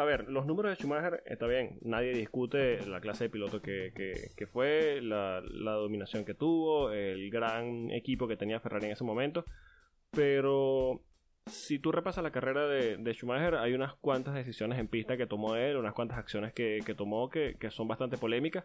[0.00, 3.92] a ver, los números de Schumacher está bien, nadie discute la clase de piloto que,
[4.34, 9.04] que, fue, la, la, dominación que tuvo, el gran equipo que tenía Ferrari en ese
[9.04, 9.44] momento,
[10.10, 11.02] pero
[11.46, 15.56] si tú repasas la carrera de, Schumacher, hay unas cuantas decisiones en pista que tomó
[15.56, 18.64] él, unas cuantas acciones que, tomó que, son bastante polémicas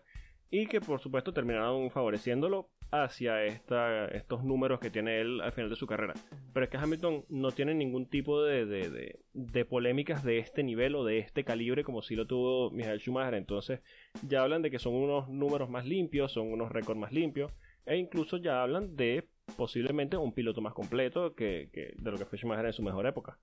[0.49, 5.69] y que por supuesto terminaron favoreciéndolo hacia esta, estos números que tiene él al final
[5.69, 6.13] de su carrera.
[6.53, 10.95] Pero es que Hamilton no tiene ningún tipo de, de, de, polémicas de este nivel
[10.95, 13.33] o de este calibre como si lo tuvo Michael Schumacher.
[13.33, 13.81] Entonces
[14.27, 17.51] ya hablan de que son unos números más limpios, son unos récords más limpios
[17.85, 19.27] e incluso ya hablan de
[19.57, 23.37] posiblemente un piloto más completo que, de lo que fue Schumacher en su mejor época.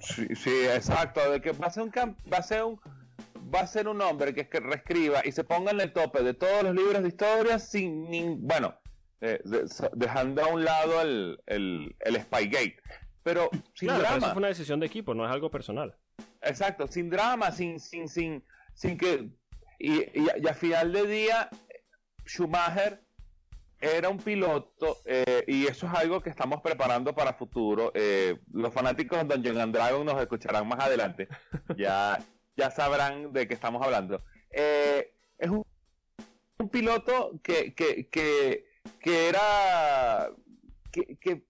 [0.00, 2.80] Sí, sí, exacto, de que va a ser un va a ser un
[3.54, 6.34] va a ser un hombre que, que reescriba y se ponga en el tope de
[6.34, 8.46] todos los libros de historia sin ningún...
[8.46, 8.74] bueno,
[9.20, 9.40] eh,
[9.94, 12.76] dejando a un lado el, el, el Spygate,
[13.22, 14.16] pero sin drama.
[14.16, 15.94] eso fue una decisión de equipo, no es algo personal.
[16.40, 19.30] Exacto, sin drama, sin sin sin sin que
[19.78, 21.48] y, y, y a final de día
[22.26, 23.00] Schumacher
[23.80, 27.90] era un piloto eh, y eso es algo que estamos preparando para futuro.
[27.94, 31.28] Eh, los fanáticos de Dungeon and Dragon nos escucharán más adelante.
[31.76, 32.18] Ya,
[32.56, 34.22] ya sabrán de qué estamos hablando.
[34.50, 35.64] Eh, es un,
[36.58, 38.66] un, piloto que, que, que,
[39.00, 40.30] que era...
[40.90, 41.44] Que, que,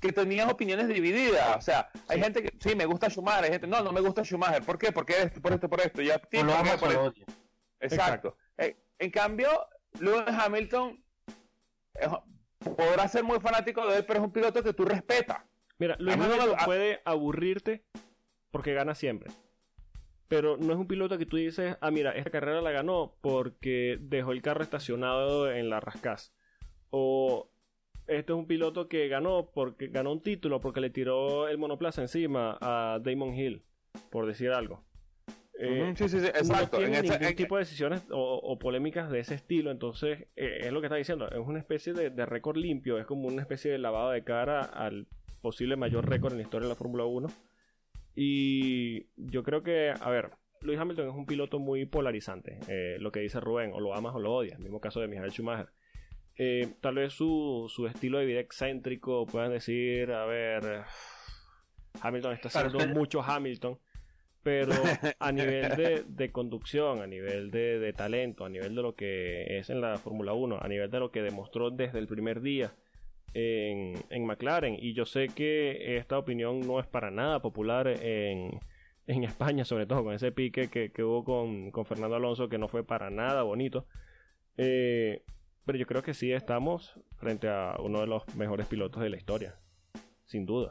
[0.00, 1.56] que tenía opiniones divididas.
[1.56, 4.22] O sea, hay gente que sí me gusta Schumacher, hay gente no, no me gusta
[4.22, 4.62] Schumacher.
[4.62, 4.92] ¿Por qué?
[4.92, 6.02] Porque esto, por esto, por esto.
[6.02, 7.14] Ya, por
[7.80, 8.36] Exacto.
[8.56, 9.48] en cambio,
[10.00, 11.02] Lewis Hamilton
[12.76, 15.38] podrá ser muy fanático de él, pero es un piloto que tú respetas.
[15.78, 17.84] Mira, Luis Hamilton puede aburrirte
[18.50, 19.30] porque gana siempre.
[20.28, 23.98] Pero no es un piloto que tú dices, ah, mira, esta carrera la ganó porque
[24.00, 26.34] dejó el carro estacionado en la rascaz.
[26.90, 27.50] O
[28.06, 32.02] este es un piloto que ganó porque ganó un título porque le tiró el monoplaza
[32.02, 33.64] encima a Damon Hill,
[34.10, 34.82] por decir algo.
[35.60, 36.78] Eh, sí, sí, sí, exacto.
[36.80, 40.80] No tiene ningún tipo de decisiones o, polémicas de ese estilo, entonces eh, es lo
[40.80, 44.10] que está diciendo, es una especie de, récord limpio, es como una especie de lavado
[44.10, 45.08] de cara al
[45.40, 47.28] posible mayor récord en la historia de la Fórmula 1.
[48.20, 53.12] Y yo creo que, a ver, Luis Hamilton es un piloto muy polarizante, eh, lo
[53.12, 55.68] que dice Rubén, o lo amas o lo odias, el mismo caso de Michael Schumacher.
[56.80, 60.82] tal vez su, su, estilo de vida excéntrico, puedan decir, a ver,
[62.00, 63.78] Hamilton está haciendo mucho Hamilton
[64.42, 64.72] pero
[65.18, 69.80] a nivel de, conducción, a nivel de, talento, a nivel de lo que es en
[69.80, 72.72] la Fórmula 1, a nivel de lo que demostró desde el primer día
[73.34, 78.60] en, McLaren, y yo sé que esta opinión no es para nada popular en,
[79.06, 83.10] España, sobre todo con ese pique que, hubo con, Fernando Alonso, que no fue para
[83.10, 83.86] nada bonito.
[84.56, 85.22] Eh,
[85.64, 89.16] pero yo creo que sí estamos frente a uno de los mejores pilotos de la
[89.16, 89.56] historia,
[90.24, 90.70] sin duda.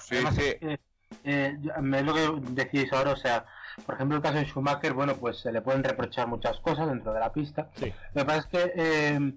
[0.00, 0.78] Sí, sí
[1.24, 3.44] eh, es lo que decís ahora, o sea,
[3.84, 7.12] por ejemplo, el caso de Schumacher, bueno, pues se le pueden reprochar muchas cosas dentro
[7.12, 7.70] de la pista.
[8.14, 9.32] Lo que pasa es que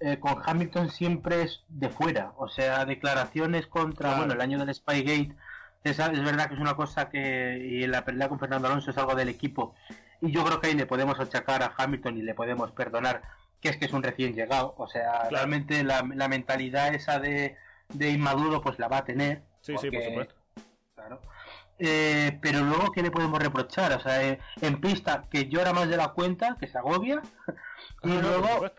[0.00, 4.74] eh, con Hamilton siempre es de fuera, o sea, declaraciones contra, bueno, el año del
[4.74, 5.34] Spygate,
[5.84, 8.98] es, es verdad que es una cosa que, y la pelea con Fernando Alonso es
[8.98, 9.74] algo del equipo,
[10.20, 13.22] y yo creo que ahí le podemos achacar a Hamilton y le podemos perdonar
[13.60, 17.56] que es que es un recién llegado, o sea, realmente la, mentalidad esa de,
[17.88, 19.42] de inmaduro pues la va a tener.
[19.60, 20.34] Sí, sí, por supuesto.
[21.78, 23.92] eh, pero luego, ¿qué le podemos reprochar?
[23.92, 27.20] O sea, eh, en pista, que llora más de la cuenta, que se agobia.
[28.02, 28.70] y luego,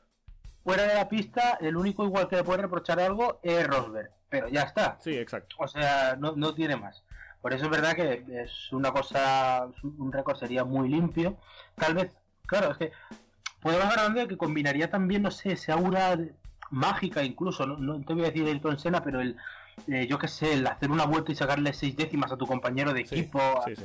[0.64, 4.12] fuera de la pista, el único igual que le puede reprochar algo es Rosberg.
[4.30, 4.98] Pero ya está.
[5.02, 5.56] Sí, exacto.
[5.60, 7.04] O sea, no, no tiene más.
[7.42, 11.38] Por eso es verdad que es una cosa, un récord sería muy limpio.
[11.76, 12.12] Tal vez,
[12.46, 12.92] claro, es que
[13.62, 16.18] podemos hablar de que combinaría también, no sé, esa aura
[16.70, 19.38] mágica incluso, no, no te voy a decir el Sena, pero el,
[19.88, 22.94] eh, yo qué sé, el hacer una vuelta y sacarle seis décimas a tu compañero
[22.94, 23.40] de equipo.
[23.68, 23.80] Es,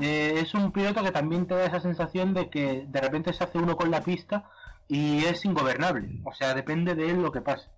[0.00, 3.42] eh, es, un piloto que también te da esa sensación de que de repente se
[3.42, 4.48] hace uno con la pista
[4.90, 6.20] y es ingobernable.
[6.24, 7.68] O sea, depende de él lo que pase.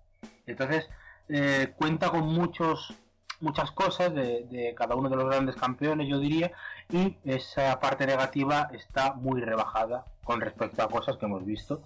[0.47, 0.89] Entonces,
[1.29, 2.93] eh, cuenta con muchos
[3.39, 6.53] muchas cosas de, de, cada uno de los grandes campeones, yo diría,
[6.89, 11.83] y esa parte negativa está muy rebajada con respecto a cosas que hemos visto,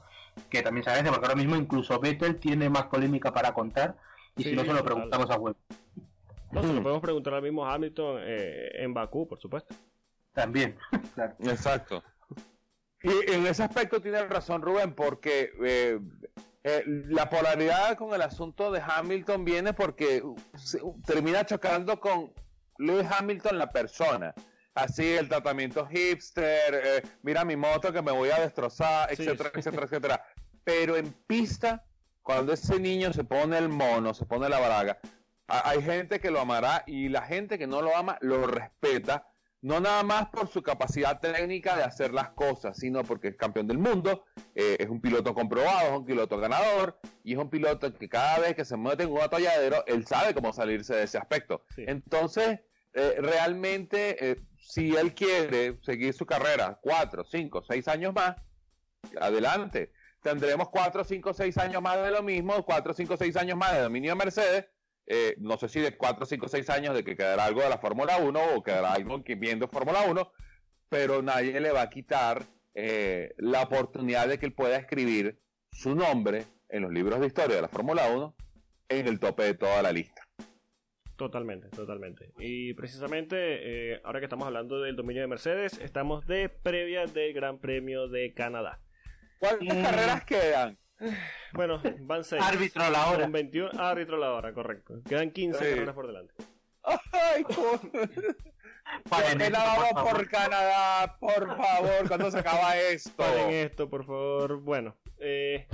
[0.51, 3.97] que también se agradece, porque ahora mismo incluso Vettel tiene más polémica para contar,
[4.36, 5.55] y si no se lo preguntamos a web.
[6.51, 9.73] No, se lo podemos preguntar al mismo Hamilton eh, en Bakú, por supuesto.
[10.34, 10.78] También,
[11.15, 11.34] claro.
[11.39, 12.03] Exacto.
[13.03, 15.99] Y en ese aspecto tiene razón Rubén, porque eh,
[16.63, 20.23] eh, la polaridad con el asunto de Hamilton viene porque
[21.05, 22.33] termina chocando con
[22.77, 24.33] Lewis Hamilton, la persona.
[24.73, 29.85] Así, el tratamiento hipster, eh, mira mi moto que me voy a destrozar, etcétera, etcétera,
[29.85, 30.25] etcétera.
[30.63, 31.83] Pero en pista,
[32.21, 34.99] cuando ese niño se pone el mono, se pone la braga,
[35.47, 39.25] hay gente que lo amará y la gente que no lo ama lo respeta
[39.68, 43.68] no nada más por su capacidad técnica de hacer las cosas, sino porque es campeón
[43.68, 44.24] del mundo,
[44.55, 48.39] eh, es un piloto comprobado, es un piloto ganador y es un piloto que cada
[48.39, 51.65] vez que se mete en un atolladero, él sabe cómo salirse de ese aspecto.
[51.76, 52.61] Entonces,
[52.93, 58.38] eh, realmente, eh, si él quiere seguir su carrera cuatro, cinco, seis años más,
[59.20, 59.91] adelante.
[60.24, 63.82] Tendremos cuatro, cinco, seis años más de lo mismo, cuatro, cinco, seis años más de
[63.82, 64.65] dominio de Mercedes,
[65.08, 67.78] eh, no sé si de 4, 5, 6 años de que quedará algo de la
[67.78, 70.32] Fórmula 1 o quedará algo que viendo Fórmula 1,
[70.89, 72.43] pero nadie le va a quitar
[72.76, 75.39] eh, la oportunidad de que él pueda escribir
[75.72, 78.36] su nombre en los libros de historia de la Fórmula 1
[78.89, 80.28] en el tope de toda la lista.
[81.16, 82.32] Totalmente, totalmente.
[82.38, 87.34] Y precisamente, eh, ahora que estamos hablando del dominio de Mercedes, estamos de previa del
[87.34, 88.82] Gran Premio de Canadá.
[89.39, 90.78] ¿Cuántas carreras quedan?
[91.53, 92.41] Bueno, van 6.
[92.41, 93.23] Árbitro a la hora.
[93.23, 95.01] Son 21, árbitro a la hora, correcto.
[95.07, 96.33] Quedan 15 carreras por delante.
[96.83, 97.43] Ay,
[99.03, 101.17] ¿Por vamos por Canadá?
[101.19, 103.11] Por favor, ¿cuándo se acaba esto?
[103.15, 104.61] Paren esto, por favor.
[104.61, 105.67] Bueno, eh,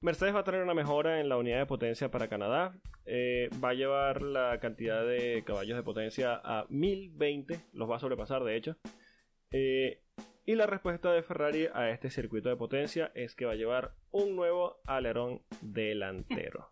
[0.00, 2.74] Mercedes va a tener una mejora en la unidad de potencia para Canadá.
[3.04, 7.60] Eh, va a llevar la cantidad de caballos de potencia a 1020.
[7.72, 8.76] Los va a sobrepasar, de hecho.
[9.52, 10.00] Eh,
[10.46, 13.94] y la respuesta de Ferrari a este circuito de potencia es que va a llevar
[14.12, 16.70] un nuevo alerón delantero.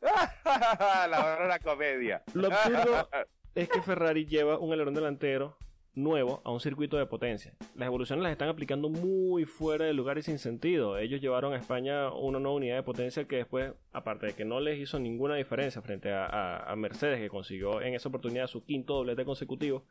[0.44, 2.22] la verdadera comedia.
[2.34, 3.08] Lo absurdo
[3.54, 5.56] es que Ferrari lleva un alerón delantero
[5.94, 7.54] nuevo a un circuito de potencia.
[7.76, 10.98] Las evoluciones las están aplicando muy fuera de lugar y sin sentido.
[10.98, 14.58] Ellos llevaron a España una nueva unidad de potencia que después, aparte de que no
[14.58, 19.24] les hizo ninguna diferencia frente a Mercedes, que consiguió en esa oportunidad su quinto doblete
[19.24, 19.84] consecutivo,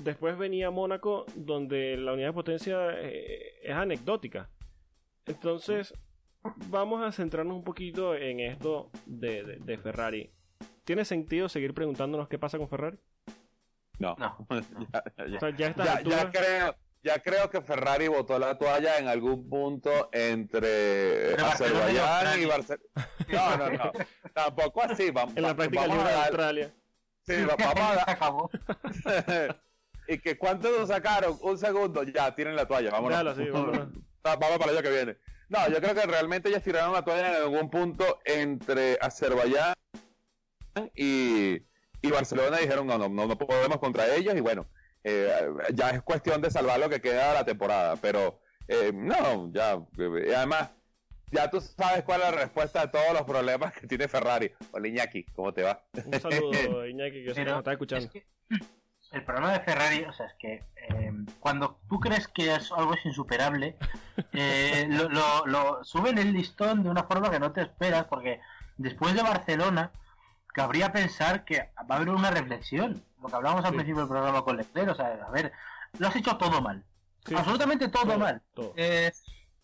[0.00, 4.48] Después venía Mónaco, donde la unidad de potencia eh, es anecdótica.
[5.26, 5.94] Entonces,
[6.68, 10.32] vamos a centrarnos un poquito en esto de, Ferrari.
[10.84, 12.98] ¿Tiene sentido seguir preguntándonos qué pasa con Ferrari?
[13.98, 14.16] No.
[15.38, 22.46] ya, creo, ya creo que Ferrari botó la toalla en algún punto entre Azerbaiyán y
[22.46, 22.84] Barcelona.
[23.28, 23.92] No, no, no.
[24.34, 25.10] Tampoco así.
[25.10, 26.74] Vamos, en la práctica de Australia.
[27.24, 29.54] Sí, vamos a
[30.08, 33.36] y que cuánto nos sacaron, un segundo, ya, tienen la toalla, vámonos.
[34.22, 35.16] vamos para el año que viene.
[35.48, 39.74] No, yo creo que realmente ellos tiraron la toalla en algún punto entre Azerbaiyán
[40.94, 41.58] y,
[42.00, 44.66] y Barcelona y dijeron, no, no, no, podemos contra ellos y bueno,
[45.04, 45.30] eh,
[45.74, 49.74] ya es cuestión de salvar lo que queda de la temporada, pero eh, no, ya,
[49.98, 50.70] eh, además,
[51.30, 54.50] ya tú sabes cuál es la respuesta a todos los problemas que tiene Ferrari.
[54.70, 55.84] Hola Iñaki, ¿cómo te va?
[56.04, 58.10] Un saludo Iñaki, que se nos está escuchando
[59.12, 62.94] el problema de Ferrari, o sea, es que eh, cuando tú crees que es algo
[62.94, 63.76] es insuperable,
[64.32, 68.40] eh, lo, lo, suben el listón de una forma que no te esperas, porque
[68.76, 69.90] después de Barcelona,
[70.46, 74.42] cabría pensar que va a haber una reflexión, lo que hablábamos al principio del programa
[74.42, 75.52] con Leclerc, o sea, a ver,
[75.98, 76.84] lo has hecho todo mal,
[77.34, 78.42] absolutamente todo, mal.
[78.76, 79.12] Eh,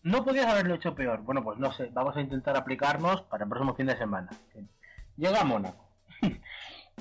[0.03, 1.21] no podías haberlo hecho peor.
[1.21, 4.29] Bueno, pues no sé, vamos a intentar aplicarnos para el próximo fin de semana.
[5.17, 5.88] Llega a Mónaco.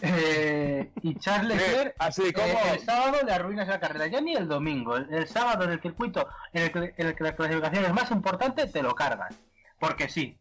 [0.03, 2.73] Eh, y Charles Leclerc así eh, como...
[2.73, 6.29] el sábado le arruinas la carrera, ya ni el domingo, el, sábado en el circuito
[6.53, 9.35] en el, que, en el, que, la clasificación es más importante, te lo cargas,
[9.79, 10.39] porque sí.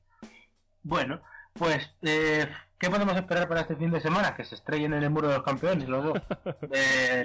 [0.84, 1.22] Bueno,
[1.54, 2.48] pues, eh,
[2.78, 4.36] ¿qué podemos esperar para este fin de semana?
[4.36, 6.22] Que se estrellen en el muro de los campeones los dos.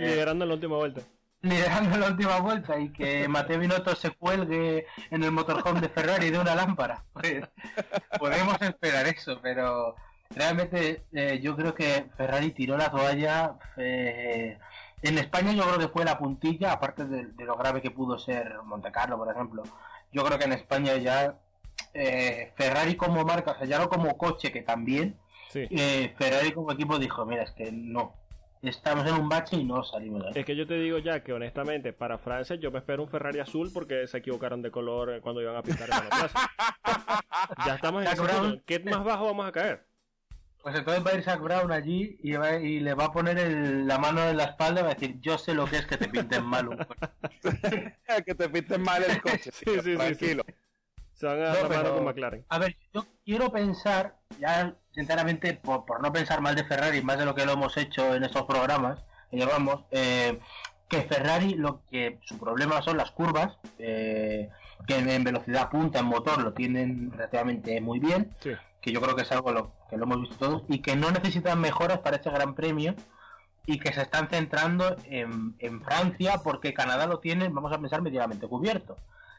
[0.01, 1.03] liderando en la última vuelta.
[1.43, 5.89] Liderando en la última vuelta y que Mateo Binotto se cuelgue en el motorhome de
[5.89, 7.05] Ferrari de una lámpara.
[7.13, 7.45] Pues,
[8.19, 9.97] podemos esperar eso, pero
[10.35, 13.57] realmente eh, yo creo que Ferrari tiró la toalla.
[13.77, 14.59] Eh,
[15.03, 18.55] en España yo creo que fue la puntilla, aparte de, lo grave que pudo ser
[18.65, 19.63] Monte Carlo, por ejemplo.
[20.13, 21.39] Yo creo que en España ya
[21.95, 25.19] eh, Ferrari como marca, o sea, ya no como coche, que también,
[25.51, 25.69] Sí.
[26.17, 28.15] Ferrari como equipo dijo, mira, es que no.
[28.63, 30.35] Estamos en un bache y no salimos de ahí.
[30.37, 33.41] Es que yo te digo ya que honestamente para Francia yo me espero un Ferrari
[33.41, 36.51] azul porque se equivocaron de color cuando iban a pintar en la plaza.
[37.67, 38.63] ya estamos en punto.
[38.65, 39.92] ¿Qué más bajo vamos a caer?
[40.63, 43.37] Pues entonces va a ir Zach Brown allí y, va- y le va a poner
[43.39, 45.87] el- la mano en la espalda y va a decir, yo sé lo que es
[45.87, 47.01] que te pinten mal un coche".
[48.27, 49.51] que te pinten mal el coche.
[49.53, 50.45] Sí, tío, sí, sí, tranquilo.
[51.15, 52.45] Se van a dar No, la mano pero- con McLaren.
[52.49, 57.19] A ver, yo quiero pensar, ya sinceramente, por, por no pensar mal de Ferrari, más
[57.19, 59.01] de lo que lo hemos hecho en estos programas
[59.31, 60.39] que llevamos, eh,
[60.89, 64.49] que Ferrari lo que su problema son las curvas, eh,
[64.87, 68.51] que en velocidad punta, en motor, lo tienen relativamente muy bien, Sí.
[68.83, 71.11] Que yo creo que es algo lo, que lo hemos visto todos, y que no
[71.11, 72.95] necesitan mejoras para este gran premio,
[73.65, 78.03] y que se están centrando en, en Francia, porque Canadá lo tiene, vamos a pensar,
[78.03, 78.97] medianamente cubierto.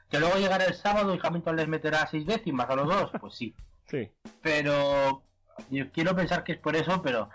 [0.09, 3.35] Que luego llegará el sábado y Hamilton les meterá seis décimas a los dos, pues
[3.35, 3.53] sí.
[3.85, 4.09] Sí.
[4.41, 5.21] Pero
[5.69, 7.29] yo quiero pensar que es por eso, pero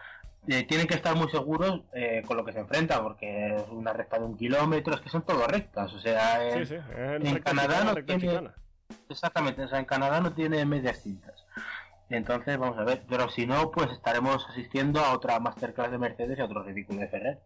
[0.48, 3.92] eh, tienen que estar muy seguros eh, con lo que se enfrentan, porque es una
[3.92, 6.74] recta de un kilómetro, es que son todas rectas, o sea, eh, Sí, sí.
[6.74, 8.54] Es en Canadá chicana, no tiene- chicana.
[9.10, 11.37] exactamente, o sea, en Canadá no tiene medias tintas.
[12.10, 16.38] Entonces, vamos a ver, pero si no, pues estaremos asistiendo a otra masterclass de Mercedes
[16.38, 17.38] y a otro ridículo de Ferrer.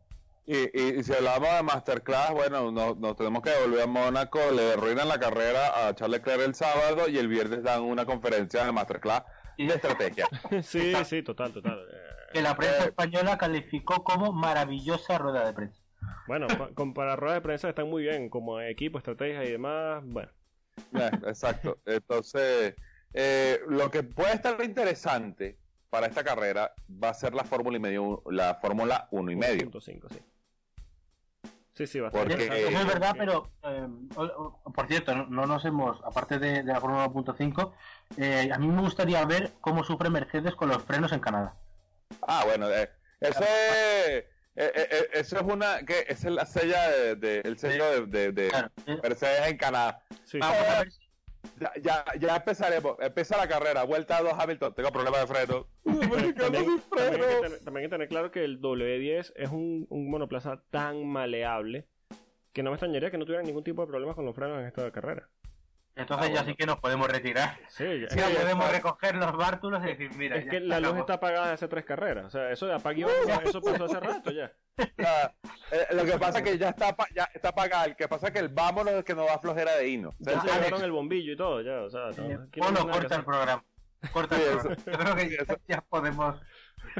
[0.46, 4.40] Y, y, y si hablamos de Masterclass, bueno, nos, nos tenemos que volver a Mónaco,
[4.52, 8.64] le arruinan la carrera a Charles Leclerc el sábado y el viernes dan una conferencia
[8.64, 9.22] de Masterclass
[9.56, 10.26] Y de estrategia.
[10.62, 11.78] Sí, sí, total, total.
[11.92, 11.96] Eh,
[12.32, 12.88] que la prensa Eh.
[12.88, 15.80] española calificó como maravillosa rueda de prensa.
[16.26, 20.02] Bueno, con- para ruedas de prensa están muy bien, como equipo, estrategia y demás.
[20.04, 20.30] Bueno,
[20.94, 21.78] Eh, exacto.
[21.86, 22.74] Entonces,
[23.14, 25.58] eh, lo que puede estar interesante
[25.90, 29.70] para esta carrera va a ser la Fórmula y medio, la Fórmula 1 y medio.
[29.70, 30.20] 1.5, sí.
[31.74, 32.00] Sí, sí.
[32.00, 32.78] Porque- Eso interesante.
[32.80, 33.88] es verdad, pero eh,
[34.74, 37.72] por cierto, no, no nos hemos, aparte de, de la Fórmula 1.5,
[38.18, 41.54] eh, a mí me gustaría ver cómo sufre Mercedes con los frenos en Canadá.
[42.28, 42.90] Ah, bueno, eh,
[43.20, 47.58] eso es, eh, eh, eso es una, que esa es la sella de, de- el
[47.58, 48.70] sello de, de- de Claro,
[49.02, 50.02] Mercedes en Canadá.
[50.24, 51.01] Sí, vamos a ver si-
[51.58, 55.66] Ya, ya, ya empezaremos, empieza la carrera, vuelta a dos Hamilton, tengo problemas de freno.
[56.36, 58.60] También, ¿Por qué ando sin también hay tener, también hay que tener claro que el
[58.60, 61.86] W10 es un, un monoplaza tan maleable
[62.52, 64.66] que no me extrañaría que no tuviera ningún tipo de problemas con los frenos en
[64.66, 65.28] esta carrera.
[65.94, 66.50] Entonces Ah, ya bueno.
[66.50, 67.58] sí que nos podemos retirar.
[67.68, 68.76] Sí, ya- Ya Sí, podemos está.
[68.76, 71.84] recoger los bártulos y decir, mira, es ya que la luz está apagada hace tres
[71.84, 72.26] carreras.
[72.26, 74.52] O sea, eso de apague vámonos, eso pasó hace rato ya.
[75.70, 78.32] Eh, lo que pasa es que ya está, ya está apagado, el que pasa es
[78.34, 80.10] que el vámonos es que no va flojera de hino.
[80.10, 81.80] O sea, Ya se el bombillo y todo, ya.
[81.82, 83.64] O sea, no, corta el programa.
[84.12, 84.76] Corta el Sí, programa.
[84.86, 86.40] Yo creo que sí, ya, podemos.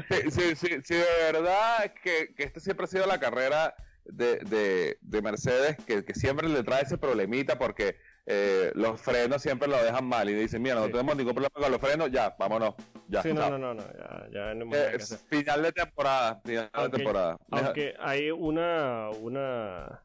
[0.09, 3.75] Sí, sí, sí, sí, de verdad que, que esta siempre ha sido la carrera
[4.05, 9.41] de, de, de Mercedes, que, que siempre le trae ese problemita porque eh, los frenos
[9.41, 10.91] siempre lo dejan mal y dicen, mira, no Sí.
[10.91, 12.75] tenemos ningún problema con los frenos, ya, vámonos,
[13.09, 13.21] ya.
[13.21, 16.91] Sí, no, no, no, no, ya, ya no hemos Eh, final de temporada, final Aunque-
[16.91, 17.37] de temporada.
[17.51, 20.03] Aunque hay una, una,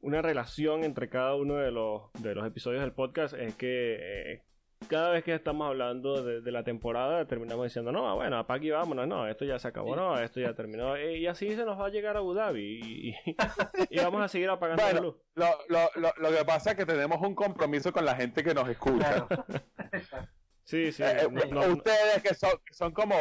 [0.00, 3.96] una relación entre cada uno de los, de los episodios del podcast, es que
[4.34, 4.42] eh,
[4.88, 8.70] cada vez que estamos hablando de, de la temporada terminamos diciendo, no, bueno, apague y
[8.70, 11.86] vámonos, no, esto ya se acabó, no, esto ya terminó, y así se nos va
[11.86, 13.36] a llegar a Abu Dhabi y, y-
[13.90, 15.16] y vamos a seguir apagando la luz.
[15.34, 18.54] lo, lo, lo, lo que pasa es que tenemos un compromiso con la gente que
[18.54, 19.26] nos escucha.
[19.26, 19.44] Claro.
[20.68, 23.14] Sí, sí, Eh, eh, no- no- no- ustedes que son, que son como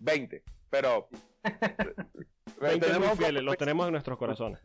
[0.00, 1.08] 20, pero...
[2.60, 4.60] 20 tenemos muy fieles, los tenemos en nuestros corazones.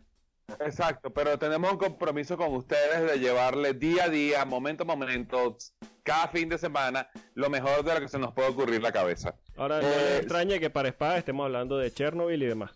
[0.59, 5.57] Exacto, pero tenemos un compromiso con ustedes de llevarles día a día, momento a momento,
[6.03, 9.35] cada fin de semana, lo mejor de lo que se nos puede ocurrir la cabeza.
[9.55, 12.71] Ahora, no Eh, les extrañe que para Spa estemos hablando de Chernobyl y demás.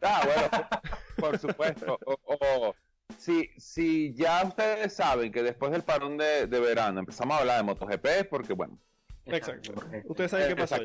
[0.00, 0.68] Ah, bueno,
[1.16, 1.98] por, supuesto.
[2.06, 2.74] O, o-
[3.18, 7.58] si, si ya ustedes saben que después del parón de, de verano empezamos a hablar
[7.58, 8.78] de MotoGP, porque bueno,
[9.26, 9.74] Exacto.
[10.06, 10.76] Ustedes saben qué pasó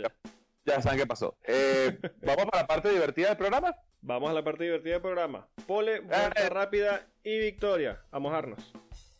[0.75, 0.81] ya.
[0.81, 1.37] saben qué pasó.
[1.43, 3.75] Eh, Vamos para la parte divertida del programa.
[4.01, 5.47] Vamos a la parte divertida del programa.
[5.65, 6.49] Pole, vuelta Eh.
[6.49, 8.01] rápida y victoria.
[8.11, 8.73] A mojarnos.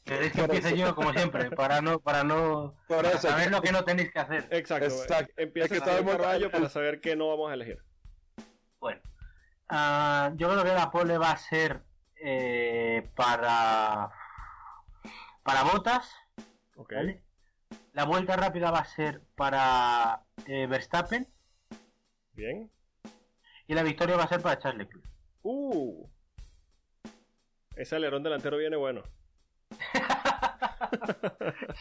[0.06, 3.74] Queréis que empiece yo, como siempre, para no, para no Por para saber lo que
[3.74, 4.48] no tenéis que hacer.
[4.52, 4.86] Exacto.
[4.86, 5.34] Exacto.
[5.36, 7.84] Empieza Es que a todo el mundo- Carballo para saber qué no vamos a elegir.
[8.80, 9.02] Bueno,
[9.68, 11.82] ah, yo creo que la pole va a ser
[12.16, 14.10] eh, para
[15.44, 16.10] para botas,
[16.78, 16.94] Ok.
[16.94, 17.24] ¿vale?
[17.94, 21.28] La vuelta rápida va a ser para eh, Verstappen
[22.38, 22.70] Bien.
[23.68, 25.10] y la victoria va a ser para Charles Leclerc.
[25.42, 26.08] Uh.
[27.76, 29.04] Ese alerón delantero viene bueno.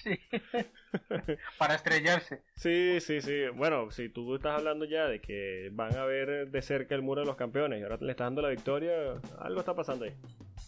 [0.03, 0.19] Sí.
[1.59, 2.43] para estrellarse.
[2.55, 3.49] Sí, sí, sí.
[3.55, 7.21] Bueno, si tú estás hablando ya de que van a ver de cerca el muro
[7.21, 8.93] de los campeones y ahora le estás dando la victoria,
[9.39, 10.15] algo está pasando ahí.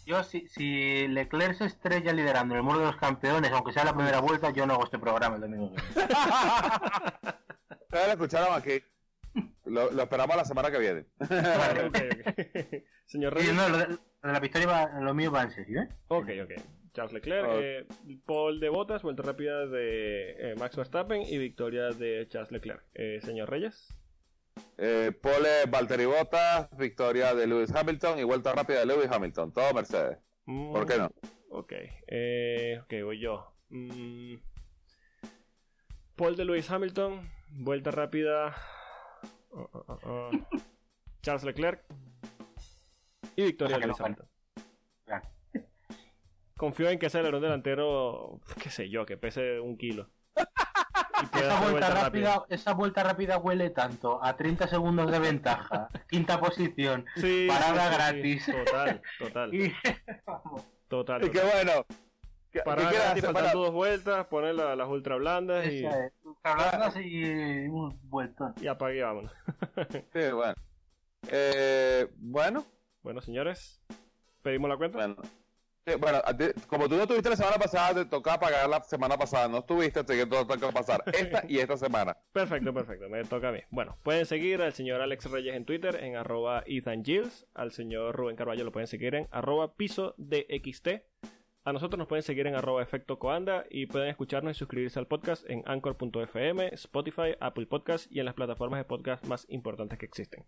[0.05, 3.95] Yo, si, si Leclerc se estrella liderando el muro de los campeones, aunque sea la
[3.95, 5.69] primera vuelta, yo no hago este programa el domingo.
[5.71, 5.83] viene.
[7.81, 8.83] Ustedes lo escucharon aquí.
[9.65, 11.05] Lo, lo esperamos la semana que viene.
[11.19, 12.83] Vale, ok, ok.
[13.05, 13.55] Señor Sí, Reyes.
[13.55, 13.95] no, lo de, lo
[14.27, 15.89] de la victoria, va- lo mío va en serio, ¿eh?
[16.07, 16.51] Ok, ok.
[16.93, 17.87] Charles Leclerc, eh,
[18.25, 22.83] Paul de Bottas, vuelta rápida de eh, Max Verstappen y victoria de Charles Leclerc.
[22.95, 23.95] Eh, señor Reyes.
[24.77, 29.53] Eh, pole Valtteri Bottas, victoria de Lewis Hamilton y vuelta rápida de Lewis Hamilton.
[29.53, 30.17] Todo Mercedes.
[30.45, 31.11] Mm, ¿Por qué no?
[31.51, 31.73] Ok,
[32.07, 33.53] eh, ok, voy yo.
[33.69, 34.35] Mm,
[36.15, 38.55] Paul de Lewis Hamilton, vuelta rápida.
[41.21, 41.83] Charles Leclerc
[43.35, 43.95] y victoria que no.
[45.05, 45.29] Claro.
[46.57, 50.09] Confío en que ese alerón delantero, qué sé yo, que pese un kilo.
[51.33, 56.39] Esa hacer vuelta, rápida, esa vuelta rápida huele tanto a 30 segundos de ventaja, quinta
[56.39, 58.45] posición, Sí, Parada sí, gratis.
[58.45, 59.73] Total, total, y
[60.25, 61.25] vamos, total.
[61.25, 61.65] Y qué total.
[61.65, 61.85] bueno.
[62.51, 65.85] ¿Qué, Parada qué quieres gratis, faltando para- dos vueltas, poner la- las ultra blandas y,
[66.23, 67.23] ultrablandas y
[67.67, 68.53] un vueltón.
[68.61, 69.31] y apague y vámonos.
[70.13, 70.55] Sí, bueno.
[71.31, 72.65] Eh, bueno,
[73.03, 73.81] Bueno, señores,
[74.41, 74.97] pedimos la cuenta.
[74.97, 75.15] bueno.
[75.87, 78.81] Sí, bueno, a ti- como tú no estuviste la semana pasada, te toca pagar la
[78.83, 79.47] semana pasada.
[79.47, 82.15] No estuviste, así que te toca pasar esta y esta semana.
[82.33, 83.59] Perfecto, perfecto, me toca a mí.
[83.71, 88.15] Bueno, pueden seguir al señor Alex Reyes en Twitter en arroba Ethan Giles, al señor
[88.15, 90.87] Rubén Carballo lo pueden seguir en arroba piso DXT,
[91.63, 95.07] a nosotros nos pueden seguir en arroba efecto coanda y pueden escucharnos y suscribirse al
[95.07, 100.05] podcast en anchor.fm, Spotify, Apple Podcast y en las plataformas de podcast más importantes que
[100.05, 100.45] existen.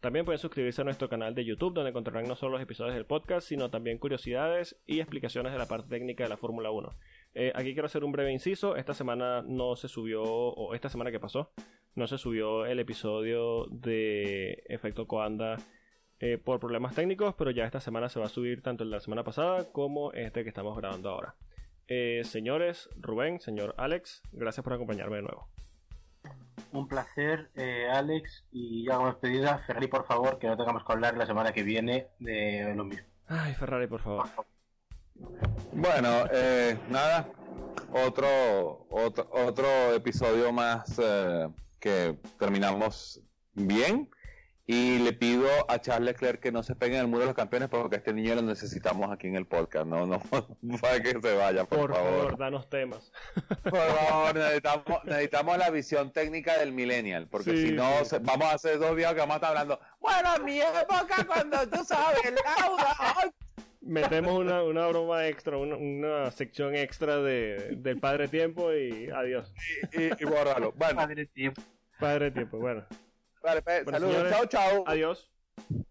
[0.00, 3.04] También pueden suscribirse a nuestro canal de YouTube, donde encontrarán no solo los episodios del
[3.04, 6.96] podcast, sino también curiosidades y explicaciones de la parte técnica de la Fórmula 1.
[7.34, 8.76] Eh, aquí quiero hacer un breve inciso.
[8.76, 11.52] Esta semana no se subió, o esta semana que pasó,
[11.94, 15.58] no se subió el episodio de Efecto Coanda
[16.20, 18.96] eh, por problemas técnicos, pero ya esta semana se va a subir tanto el de
[18.96, 21.34] la semana pasada como este que estamos grabando ahora.
[21.88, 25.48] Eh, señores, Rubén, señor Alex, gracias por acompañarme de nuevo.
[26.72, 30.92] Un placer, eh, Alex, y ya como despedida, Ferrari, por favor, que no tengamos que
[30.92, 33.06] hablar la semana que viene de lo mismo.
[33.26, 34.28] Ay, Ferrari, por favor.
[35.72, 37.28] Bueno, eh, nada.
[37.92, 41.48] Otro, otro, otro episodio más eh,
[41.78, 43.20] que terminamos
[43.54, 44.08] bien.
[44.72, 47.34] Y le pido a Charles Leclerc que no se pegue en el muro de los
[47.34, 49.84] campeones porque a este niño lo necesitamos aquí en el podcast.
[49.86, 50.20] No, no,
[50.80, 52.38] para que se vaya, por, Por favor, favor.
[52.38, 53.10] danos temas.
[53.64, 58.10] Por favor, necesitamos, necesitamos la visión técnica del millennial, porque Sí, si no, sí.
[58.10, 59.80] se- vamos a hacer dos videos que vamos a estar hablando.
[59.98, 63.30] Bueno, en mi época, cuando tú sabes, Laura, ay,
[63.82, 69.52] Metemos una, una broma extra, una, una sección extra de, del Padre Tiempo y adiós.
[69.92, 70.72] y, y bórralo.
[70.76, 71.60] Bueno, Padre tiempo.
[71.98, 72.84] Padre Tiempo, bueno.
[73.42, 74.84] Vale, pues, Bueno, saludos, señores, chao, chao.
[74.86, 75.30] Adiós.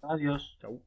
[0.02, 0.58] Adiós.
[0.62, 0.82] Chau.